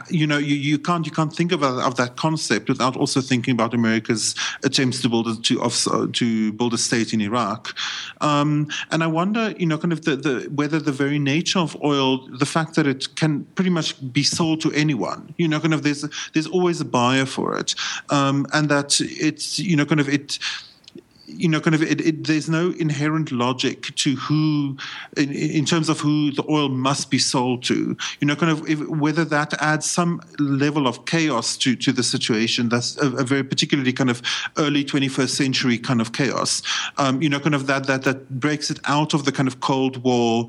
you 0.09 0.25
know 0.25 0.37
you, 0.37 0.55
you 0.55 0.79
can't 0.79 1.05
you 1.05 1.11
can't 1.11 1.33
think 1.33 1.51
of, 1.51 1.63
of 1.63 1.95
that 1.95 2.17
concept 2.17 2.67
without 2.67 2.97
also 2.97 3.21
thinking 3.21 3.53
about 3.53 3.73
America's 3.73 4.35
attempts 4.63 5.01
to 5.01 5.09
build 5.09 5.27
a, 5.27 5.35
to 5.41 5.61
uh, 5.61 6.07
to 6.13 6.51
build 6.53 6.73
a 6.73 6.77
state 6.77 7.13
in 7.13 7.21
Iraq, 7.21 7.75
um, 8.21 8.67
and 8.91 9.03
I 9.03 9.07
wonder 9.07 9.53
you 9.57 9.67
know 9.67 9.77
kind 9.77 9.93
of 9.93 10.03
the, 10.03 10.15
the 10.15 10.49
whether 10.53 10.79
the 10.79 10.91
very 10.91 11.19
nature 11.19 11.59
of 11.59 11.77
oil, 11.83 12.27
the 12.27 12.45
fact 12.45 12.75
that 12.75 12.87
it 12.87 13.15
can 13.15 13.45
pretty 13.55 13.69
much 13.69 13.95
be 14.11 14.23
sold 14.23 14.59
to 14.61 14.71
anyone, 14.73 15.33
you 15.37 15.47
know 15.47 15.59
kind 15.59 15.73
of 15.73 15.82
there's 15.83 16.05
there's 16.33 16.47
always 16.47 16.81
a 16.81 16.85
buyer 16.85 17.25
for 17.25 17.57
it, 17.57 17.75
um, 18.09 18.45
and 18.53 18.69
that 18.69 18.99
it's 19.01 19.59
you 19.59 19.75
know 19.75 19.85
kind 19.85 19.99
of 19.99 20.09
it 20.09 20.39
you 21.37 21.49
know, 21.49 21.59
kind 21.59 21.75
of, 21.75 21.81
it, 21.81 22.01
it, 22.01 22.27
there's 22.27 22.49
no 22.49 22.71
inherent 22.71 23.31
logic 23.31 23.95
to 23.95 24.15
who, 24.15 24.77
in, 25.17 25.31
in, 25.31 25.65
terms 25.65 25.89
of 25.89 25.99
who 25.99 26.31
the 26.31 26.43
oil 26.49 26.69
must 26.69 27.09
be 27.09 27.19
sold 27.19 27.63
to. 27.63 27.95
You 28.19 28.27
know, 28.27 28.35
kind 28.35 28.51
of, 28.51 28.67
if, 28.69 28.79
whether 28.87 29.25
that 29.25 29.53
adds 29.61 29.89
some 29.89 30.21
level 30.39 30.87
of 30.87 31.05
chaos 31.05 31.57
to 31.57 31.75
to 31.75 31.91
the 31.91 32.03
situation. 32.03 32.69
That's 32.69 32.97
a, 32.97 33.07
a 33.17 33.23
very 33.23 33.43
particularly 33.43 33.93
kind 33.93 34.09
of 34.09 34.21
early 34.57 34.83
21st 34.83 35.29
century 35.29 35.77
kind 35.77 36.01
of 36.01 36.13
chaos. 36.13 36.61
Um, 36.97 37.21
you 37.21 37.29
know, 37.29 37.39
kind 37.39 37.55
of 37.55 37.67
that 37.67 37.87
that 37.87 38.03
that 38.03 38.39
breaks 38.39 38.69
it 38.69 38.79
out 38.85 39.13
of 39.13 39.25
the 39.25 39.31
kind 39.31 39.47
of 39.47 39.59
Cold 39.59 40.03
War, 40.03 40.47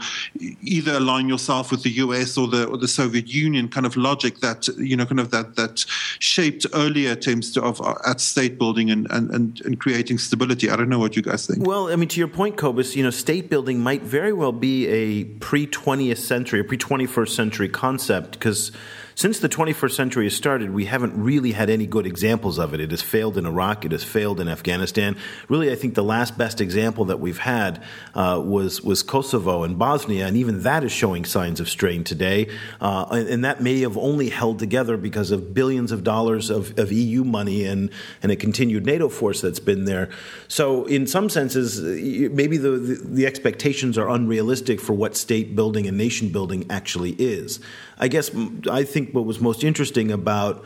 either 0.63 0.95
align 0.95 1.29
yourself 1.29 1.71
with 1.71 1.83
the 1.83 1.91
U.S. 1.91 2.37
or 2.37 2.47
the 2.47 2.67
or 2.67 2.77
the 2.77 2.89
Soviet 2.89 3.29
Union 3.29 3.69
kind 3.69 3.87
of 3.87 3.97
logic 3.97 4.41
that 4.41 4.69
you 4.79 4.97
know, 4.97 5.07
kind 5.07 5.21
of 5.21 5.31
that 5.31 5.57
that 5.57 5.85
shaped 6.19 6.67
earlier 6.75 7.13
attempts 7.13 7.53
to, 7.53 7.63
of 7.63 7.81
at 8.07 8.21
state 8.21 8.59
building 8.59 8.91
and 8.91 9.07
and 9.11 9.31
and, 9.31 9.61
and 9.65 9.81
creating 9.81 10.19
stability. 10.19 10.69
I 10.75 10.77
don't 10.77 10.89
know 10.89 10.99
what 10.99 11.15
you 11.15 11.23
guys 11.23 11.47
think. 11.47 11.65
Well, 11.65 11.89
I 11.89 11.95
mean, 11.95 12.09
to 12.09 12.19
your 12.19 12.27
point, 12.27 12.57
Cobus, 12.57 12.97
you 12.97 13.05
know, 13.05 13.11
state 13.11 13.49
building 13.49 13.79
might 13.79 14.03
very 14.03 14.33
well 14.33 14.51
be 14.51 14.89
a 14.89 15.23
pre 15.23 15.69
20th 15.69 16.19
century, 16.19 16.59
a 16.59 16.65
pre 16.65 16.77
21st 16.77 17.29
century 17.29 17.69
concept 17.69 18.33
because 18.33 18.73
since 19.17 19.39
the 19.39 19.49
21st 19.49 19.93
century 19.93 20.25
has 20.25 20.35
started, 20.35 20.73
we 20.73 20.87
haven't 20.87 21.17
really 21.17 21.53
had 21.53 21.71
any 21.71 21.87
good 21.87 22.07
examples 22.07 22.59
of 22.59 22.75
it. 22.75 22.81
It 22.81 22.91
has 22.91 23.01
failed 23.01 23.39
in 23.39 23.47
Iraq, 23.47 23.85
it 23.85 23.93
has 23.93 24.03
failed 24.03 24.41
in 24.41 24.49
Afghanistan. 24.49 25.17
Really, 25.49 25.71
I 25.71 25.77
think 25.77 25.95
the 25.95 26.03
last 26.03 26.37
best 26.37 26.61
example 26.61 27.05
that 27.07 27.21
we've 27.21 27.39
had 27.39 27.83
uh, 28.15 28.43
was 28.45 28.83
was 28.83 29.03
Kosovo 29.03 29.63
and 29.63 29.79
Bosnia, 29.79 30.27
and 30.27 30.37
even 30.37 30.63
that 30.63 30.83
is 30.83 30.91
showing 30.91 31.25
signs 31.25 31.61
of 31.61 31.69
strain 31.69 32.03
today. 32.03 32.49
Uh, 32.81 33.07
and, 33.13 33.29
and, 33.29 33.45
that 33.45 33.61
may 33.61 33.81
have 33.81 33.99
only 33.99 34.31
held 34.31 34.59
together 34.59 34.97
because 34.97 35.31
of 35.31 35.53
billions 35.53 35.93
of 35.93 36.03
dollars 36.03 36.49
of, 36.49 36.77
of 36.79 36.91
EU 36.91 37.23
money 37.23 37.65
and 37.65 37.91
and 38.23 38.33
a 38.33 38.37
continued 38.37 38.87
NATO 38.87 39.09
force 39.09 39.41
that's 39.41 39.61
been 39.61 39.85
there. 39.85 40.09
So, 40.49 40.87
in 40.87 41.07
some 41.07 41.29
senses, 41.29 41.81
maybe 41.81 42.57
the, 42.57 42.71
the, 42.71 42.95
the 42.95 43.27
expectations 43.27 43.99
are 43.99 44.09
unrealistic 44.09 44.81
for 44.81 44.95
what 44.95 45.17
state 45.17 45.55
building 45.55 45.87
and 45.87 45.97
nation 45.99 46.31
building 46.31 46.67
actually 46.71 47.13
is. 47.13 47.61
I 47.99 48.09
guess 48.09 48.31
I 48.71 48.85
think 48.85 49.04
what 49.13 49.25
was 49.25 49.41
most 49.41 49.65
interesting 49.65 50.11
about 50.11 50.65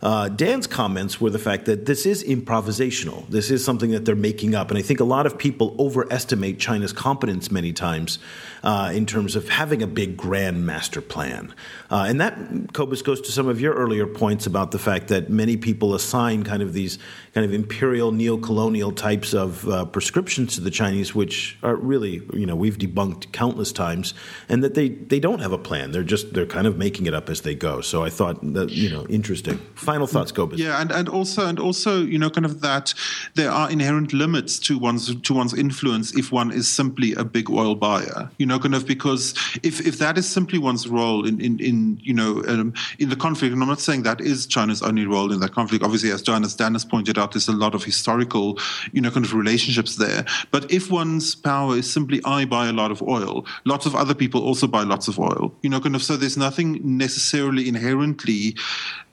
uh, 0.00 0.28
Dan's 0.28 0.68
comments 0.68 1.20
were 1.20 1.30
the 1.30 1.40
fact 1.40 1.64
that 1.64 1.86
this 1.86 2.06
is 2.06 2.22
improvisational. 2.22 3.28
This 3.28 3.50
is 3.50 3.64
something 3.64 3.90
that 3.90 4.04
they're 4.04 4.14
making 4.14 4.54
up. 4.54 4.70
And 4.70 4.78
I 4.78 4.82
think 4.82 5.00
a 5.00 5.04
lot 5.04 5.26
of 5.26 5.36
people 5.36 5.74
overestimate 5.78 6.60
China's 6.60 6.92
competence 6.92 7.50
many 7.50 7.72
times 7.72 8.20
uh, 8.62 8.92
in 8.94 9.06
terms 9.06 9.34
of 9.34 9.48
having 9.48 9.82
a 9.82 9.88
big 9.88 10.16
grand 10.16 10.64
master 10.64 11.00
plan. 11.00 11.52
Uh, 11.90 12.06
and 12.08 12.20
that, 12.20 12.38
Cobus, 12.74 13.02
goes 13.02 13.20
to 13.22 13.32
some 13.32 13.48
of 13.48 13.60
your 13.60 13.74
earlier 13.74 14.06
points 14.06 14.46
about 14.46 14.70
the 14.70 14.78
fact 14.78 15.08
that 15.08 15.30
many 15.30 15.56
people 15.56 15.94
assign 15.94 16.44
kind 16.44 16.62
of 16.62 16.74
these 16.74 16.98
kind 17.38 17.46
of 17.46 17.54
imperial 17.54 18.10
neo-colonial 18.10 18.90
types 18.90 19.32
of 19.32 19.68
uh, 19.68 19.84
prescriptions 19.84 20.56
to 20.56 20.60
the 20.60 20.72
Chinese, 20.72 21.14
which 21.14 21.56
are 21.62 21.76
really, 21.76 22.20
you 22.32 22.44
know, 22.44 22.56
we've 22.56 22.78
debunked 22.78 23.30
countless 23.30 23.70
times, 23.70 24.12
and 24.48 24.64
that 24.64 24.74
they, 24.74 24.88
they 24.88 25.20
don't 25.20 25.38
have 25.38 25.52
a 25.52 25.58
plan. 25.58 25.92
They're 25.92 26.02
just, 26.02 26.34
they're 26.34 26.46
kind 26.46 26.66
of 26.66 26.76
making 26.76 27.06
it 27.06 27.14
up 27.14 27.30
as 27.30 27.42
they 27.42 27.54
go. 27.54 27.80
So 27.80 28.02
I 28.02 28.10
thought 28.10 28.40
that, 28.54 28.70
you 28.70 28.90
know, 28.90 29.06
interesting. 29.06 29.58
Final 29.76 30.08
thoughts, 30.08 30.32
Cobus. 30.32 30.58
Yeah, 30.58 30.80
and, 30.80 30.90
and 30.90 31.08
also, 31.08 31.46
and 31.46 31.60
also, 31.60 32.02
you 32.02 32.18
know, 32.18 32.28
kind 32.28 32.44
of 32.44 32.60
that 32.62 32.92
there 33.34 33.52
are 33.52 33.70
inherent 33.70 34.12
limits 34.12 34.58
to 34.66 34.76
one's, 34.76 35.14
to 35.14 35.32
one's 35.32 35.54
influence 35.54 36.12
if 36.18 36.32
one 36.32 36.50
is 36.50 36.66
simply 36.66 37.12
a 37.14 37.22
big 37.22 37.50
oil 37.50 37.76
buyer. 37.76 38.28
You 38.38 38.46
know, 38.46 38.58
kind 38.58 38.74
of 38.74 38.84
because 38.84 39.34
if, 39.62 39.86
if 39.86 39.98
that 39.98 40.18
is 40.18 40.28
simply 40.28 40.58
one's 40.58 40.88
role 40.88 41.24
in, 41.24 41.40
in, 41.40 41.60
in 41.60 42.00
you 42.02 42.14
know 42.14 42.42
um, 42.48 42.74
in 42.98 43.10
the 43.10 43.16
conflict, 43.16 43.52
and 43.52 43.62
I'm 43.62 43.68
not 43.68 43.78
saying 43.78 44.02
that 44.02 44.20
is 44.20 44.44
China's 44.44 44.82
only 44.82 45.06
role 45.06 45.32
in 45.32 45.38
that 45.38 45.52
conflict. 45.52 45.84
Obviously, 45.84 46.10
as 46.10 46.22
Johannes 46.22 46.56
Dan 46.56 46.72
has 46.72 46.84
pointed 46.84 47.16
out, 47.16 47.27
there's 47.32 47.48
a 47.48 47.52
lot 47.52 47.74
of 47.74 47.84
historical 47.84 48.58
you 48.92 49.00
know 49.00 49.10
kind 49.10 49.24
of 49.24 49.34
relationships 49.34 49.96
there. 49.96 50.24
But 50.50 50.70
if 50.70 50.90
one's 50.90 51.34
power 51.34 51.76
is 51.76 51.90
simply 51.90 52.20
I 52.24 52.44
buy 52.44 52.68
a 52.68 52.72
lot 52.72 52.90
of 52.90 53.02
oil, 53.02 53.46
lots 53.64 53.86
of 53.86 53.94
other 53.94 54.14
people 54.14 54.42
also 54.42 54.66
buy 54.66 54.82
lots 54.82 55.08
of 55.08 55.18
oil. 55.18 55.54
You 55.62 55.70
know, 55.70 55.80
kind 55.80 55.94
of 55.94 56.02
so 56.02 56.16
there's 56.16 56.36
nothing 56.36 56.80
necessarily 56.82 57.68
inherently 57.68 58.56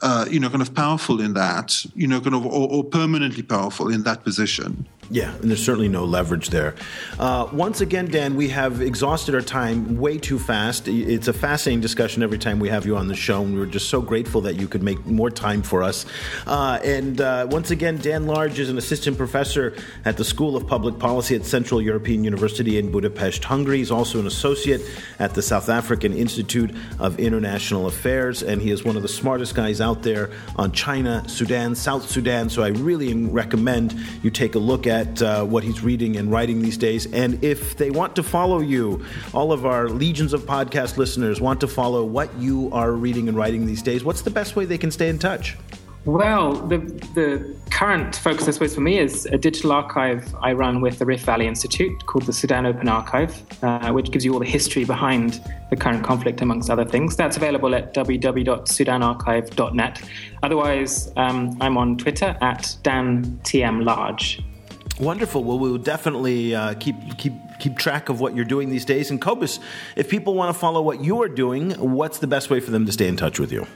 uh, 0.01 0.25
you 0.29 0.39
know 0.39 0.49
kind 0.49 0.61
of 0.61 0.73
powerful 0.73 1.21
in 1.21 1.33
that. 1.33 1.85
You 1.95 2.07
know, 2.07 2.21
kind 2.21 2.35
of 2.35 2.45
or, 2.45 2.69
or 2.69 2.83
permanently 2.83 3.43
powerful 3.43 3.89
in 3.89 4.03
that 4.03 4.23
position. 4.23 4.87
Yeah, 5.11 5.35
and 5.35 5.51
there's 5.51 5.63
certainly 5.63 5.87
no 5.87 6.03
leverage 6.03 6.49
there. 6.49 6.73
Uh, 7.19 7.47
once 7.53 7.79
again, 7.79 8.07
Dan, 8.07 8.35
we 8.35 8.49
have 8.49 8.81
exhausted 8.81 9.35
our 9.35 9.41
time 9.41 9.97
way 9.97 10.17
too 10.17 10.39
fast. 10.39 10.87
It's 10.87 11.27
a 11.27 11.33
fascinating 11.33 11.81
discussion 11.81 12.23
every 12.23 12.39
time 12.39 12.59
we 12.59 12.69
have 12.69 12.87
you 12.87 12.97
on 12.97 13.07
the 13.07 13.15
show, 13.15 13.43
and 13.43 13.55
we're 13.55 13.67
just 13.67 13.89
so 13.89 14.01
grateful 14.01 14.41
that 14.41 14.55
you 14.55 14.67
could 14.67 14.81
make 14.81 15.05
more 15.05 15.29
time 15.29 15.61
for 15.61 15.83
us. 15.83 16.07
Uh, 16.47 16.79
and 16.83 17.21
uh, 17.21 17.47
once 17.51 17.69
again, 17.69 17.97
Dan 17.97 18.25
Large 18.25 18.57
is 18.57 18.69
an 18.69 18.79
assistant 18.79 19.15
professor 19.15 19.75
at 20.05 20.17
the 20.17 20.23
School 20.23 20.55
of 20.55 20.65
Public 20.65 20.97
Policy 20.97 21.35
at 21.35 21.45
Central 21.45 21.83
European 21.83 22.23
University 22.23 22.79
in 22.79 22.91
Budapest, 22.91 23.43
Hungary. 23.43 23.77
He's 23.77 23.91
also 23.91 24.19
an 24.19 24.25
associate 24.25 24.81
at 25.19 25.35
the 25.35 25.43
South 25.43 25.69
African 25.69 26.13
Institute 26.13 26.75
of 26.97 27.19
International 27.19 27.85
Affairs, 27.85 28.41
and 28.41 28.59
he 28.59 28.71
is 28.71 28.83
one 28.83 28.95
of 28.95 29.03
the 29.03 29.07
smartest 29.07 29.53
guys 29.53 29.81
out 29.81 30.01
there 30.01 30.31
on 30.55 30.71
China, 30.71 31.23
Sudan, 31.27 31.75
South 31.75 32.09
Sudan. 32.09 32.49
So 32.49 32.63
I 32.63 32.69
really 32.69 33.13
recommend 33.13 33.93
you 34.23 34.31
take 34.31 34.55
a 34.55 34.59
look 34.59 34.87
at 34.87 34.94
at 34.95 35.21
uh, 35.21 35.43
what 35.43 35.63
he's 35.63 35.81
reading 35.81 36.15
and 36.15 36.31
writing 36.31 36.61
these 36.61 36.77
days. 36.77 37.05
And 37.11 37.43
if 37.43 37.75
they 37.77 37.91
want 37.91 38.15
to 38.15 38.23
follow 38.23 38.59
you, 38.59 39.03
all 39.33 39.51
of 39.51 39.65
our 39.65 39.89
legions 39.89 40.33
of 40.33 40.43
podcast 40.43 40.95
listeners 40.97 41.41
want 41.41 41.59
to 41.61 41.67
follow 41.67 42.05
what 42.05 42.33
you 42.37 42.69
are 42.71 42.93
reading 42.93 43.27
and 43.27 43.37
writing 43.37 43.65
these 43.65 43.81
days, 43.81 44.03
what's 44.03 44.21
the 44.21 44.29
best 44.29 44.55
way 44.55 44.63
they 44.63 44.77
can 44.77 44.91
stay 44.91 45.09
in 45.09 45.19
touch? 45.19 45.57
Well, 46.05 46.53
the, 46.53 46.77
the 47.15 47.55
current 47.71 48.15
focus, 48.15 48.47
I 48.47 48.51
suppose, 48.51 48.75
for 48.75 48.81
me 48.81 48.99
is 48.99 49.25
a 49.25 49.39
digital 49.39 49.71
archive 49.71 50.35
I 50.39 50.53
run 50.53 50.79
with 50.79 50.99
the 50.99 51.05
Rift 51.05 51.25
Valley 51.25 51.47
Institute 51.47 52.05
called 52.05 52.27
the 52.27 52.33
Sudan 52.33 52.67
Open 52.67 52.87
Archive, 52.87 53.41
uh, 53.63 53.91
which 53.91 54.11
gives 54.11 54.23
you 54.23 54.33
all 54.33 54.39
the 54.39 54.45
history 54.45 54.85
behind 54.85 55.41
the 55.71 55.75
current 55.75 56.03
conflict, 56.03 56.41
amongst 56.41 56.69
other 56.69 56.85
things. 56.85 57.15
That's 57.15 57.37
available 57.37 57.73
at 57.73 57.95
www.sudanarchive.net. 57.95 60.01
Otherwise, 60.43 61.11
um, 61.17 61.57
I'm 61.59 61.75
on 61.75 61.97
Twitter 61.97 62.37
at 62.39 62.77
DanTMLarge. 62.83 64.43
Wonderful. 64.99 65.43
Well, 65.43 65.59
we 65.59 65.69
will 65.69 65.77
definitely 65.77 66.55
uh, 66.55 66.73
keep 66.75 67.17
keep 67.17 67.33
keep 67.59 67.77
track 67.77 68.07
of 68.07 68.21
what 68.21 68.33
you're 68.33 68.45
doing 68.45 68.69
these 68.69 68.85
days. 68.85 69.11
And 69.11 69.19
Cobus, 69.19 69.59
if 69.97 70.09
people 70.09 70.35
want 70.35 70.53
to 70.53 70.59
follow 70.59 70.81
what 70.81 71.03
you 71.03 71.21
are 71.21 71.27
doing, 71.27 71.71
what's 71.71 72.19
the 72.19 72.27
best 72.27 72.49
way 72.49 72.61
for 72.61 72.71
them 72.71 72.85
to 72.85 72.91
stay 72.93 73.07
in 73.07 73.17
touch 73.17 73.37
with 73.37 73.51
you? 73.51 73.67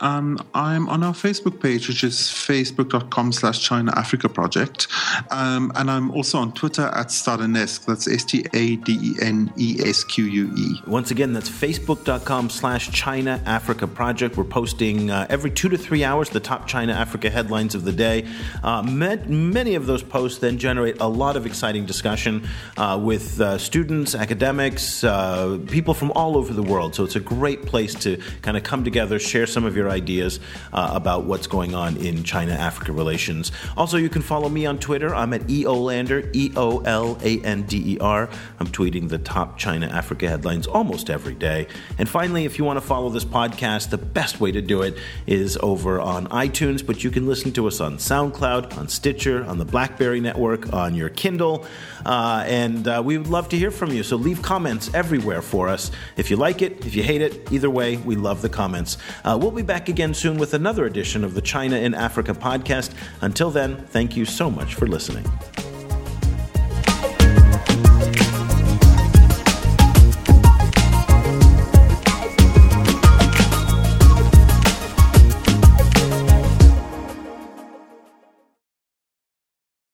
Um, 0.00 0.38
I'm 0.54 0.88
on 0.88 1.02
our 1.02 1.12
Facebook 1.12 1.60
page, 1.60 1.88
which 1.88 2.02
is 2.02 2.16
facebook.com 2.16 3.32
slash 3.32 3.60
China 3.60 3.92
Africa 3.96 4.28
Project. 4.28 4.88
Um, 5.30 5.72
and 5.74 5.90
I'm 5.90 6.10
also 6.10 6.38
on 6.38 6.52
Twitter 6.52 6.86
at 6.94 7.08
Stadenesque. 7.08 7.84
That's 7.86 8.08
S 8.08 8.24
T 8.24 8.46
A 8.54 8.76
D 8.76 8.98
E 9.00 9.14
N 9.20 9.52
E 9.56 9.78
S 9.84 10.04
Q 10.04 10.24
U 10.24 10.52
E. 10.56 10.80
Once 10.86 11.10
again, 11.10 11.32
that's 11.32 11.50
facebook.com 11.50 12.50
slash 12.50 12.90
China 12.92 13.42
Africa 13.44 13.86
Project. 13.86 14.36
We're 14.36 14.44
posting 14.44 15.10
uh, 15.10 15.26
every 15.28 15.50
two 15.50 15.68
to 15.68 15.76
three 15.76 16.02
hours 16.04 16.30
the 16.30 16.40
top 16.40 16.66
China 16.66 16.92
Africa 16.92 17.28
headlines 17.28 17.74
of 17.74 17.84
the 17.84 17.92
day. 17.92 18.26
Uh, 18.62 18.82
met, 18.82 19.28
many 19.28 19.74
of 19.74 19.86
those 19.86 20.02
posts 20.02 20.38
then 20.38 20.58
generate 20.58 21.00
a 21.00 21.06
lot 21.06 21.36
of 21.36 21.46
exciting 21.46 21.84
discussion 21.84 22.48
uh, 22.76 22.98
with 23.02 23.40
uh, 23.40 23.58
students, 23.58 24.14
academics, 24.14 25.04
uh, 25.04 25.58
people 25.66 25.94
from 25.94 26.10
all 26.12 26.36
over 26.36 26.54
the 26.54 26.62
world. 26.62 26.94
So 26.94 27.04
it's 27.04 27.16
a 27.16 27.20
great 27.20 27.66
place 27.66 27.94
to 27.96 28.16
kind 28.42 28.56
of 28.56 28.62
come 28.62 28.84
together, 28.84 29.18
share 29.18 29.46
some 29.46 29.64
of 29.64 29.76
your 29.76 29.89
ideas 29.90 30.40
uh, 30.72 30.90
about 30.94 31.24
what's 31.24 31.46
going 31.46 31.74
on 31.74 31.96
in 31.96 32.24
China 32.24 32.52
Africa 32.52 32.92
relations. 32.92 33.52
Also, 33.76 33.96
you 33.96 34.08
can 34.08 34.22
follow 34.22 34.48
me 34.48 34.66
on 34.66 34.78
Twitter. 34.78 35.14
I'm 35.14 35.32
at 35.32 35.42
EOLander, 35.42 36.34
E 36.34 36.52
O 36.56 36.80
L 36.80 37.18
A 37.22 37.40
N 37.40 37.62
D 37.62 37.94
E 37.94 37.98
R. 38.00 38.28
I'm 38.58 38.68
tweeting 38.68 39.08
the 39.08 39.18
top 39.18 39.58
China 39.58 39.86
Africa 39.86 40.28
headlines 40.28 40.66
almost 40.66 41.10
every 41.10 41.34
day. 41.34 41.66
And 41.98 42.08
finally, 42.08 42.44
if 42.44 42.58
you 42.58 42.64
want 42.64 42.78
to 42.78 42.86
follow 42.86 43.10
this 43.10 43.24
podcast, 43.24 43.90
the 43.90 43.98
best 43.98 44.40
way 44.40 44.52
to 44.52 44.62
do 44.62 44.82
it 44.82 44.96
is 45.26 45.58
over 45.62 46.00
on 46.00 46.26
iTunes, 46.28 46.84
but 46.84 47.04
you 47.04 47.10
can 47.10 47.26
listen 47.26 47.52
to 47.52 47.66
us 47.66 47.80
on 47.80 47.98
SoundCloud, 47.98 48.76
on 48.78 48.88
Stitcher, 48.88 49.44
on 49.44 49.58
the 49.58 49.64
Blackberry 49.64 50.20
Network, 50.20 50.72
on 50.72 50.94
your 50.94 51.08
Kindle. 51.08 51.66
Uh, 52.04 52.44
and 52.46 52.86
uh, 52.86 53.02
we 53.04 53.18
would 53.18 53.28
love 53.28 53.48
to 53.50 53.58
hear 53.58 53.70
from 53.70 53.92
you. 53.92 54.02
So 54.02 54.16
leave 54.16 54.42
comments 54.42 54.92
everywhere 54.94 55.42
for 55.42 55.68
us. 55.68 55.90
If 56.16 56.30
you 56.30 56.36
like 56.36 56.62
it, 56.62 56.86
if 56.86 56.94
you 56.94 57.02
hate 57.02 57.22
it, 57.22 57.52
either 57.52 57.70
way, 57.70 57.96
we 57.96 58.16
love 58.16 58.42
the 58.42 58.48
comments. 58.48 58.96
Uh, 59.24 59.38
we'll 59.40 59.50
be 59.50 59.62
back 59.80 59.88
again 59.88 60.12
soon 60.12 60.36
with 60.36 60.52
another 60.52 60.84
edition 60.84 61.24
of 61.24 61.32
the 61.32 61.40
China 61.40 61.74
in 61.74 61.94
Africa 61.94 62.34
podcast. 62.34 62.92
Until 63.22 63.50
then, 63.50 63.78
thank 63.86 64.14
you 64.14 64.26
so 64.26 64.50
much 64.50 64.74
for 64.74 64.86
listening. 64.86 65.24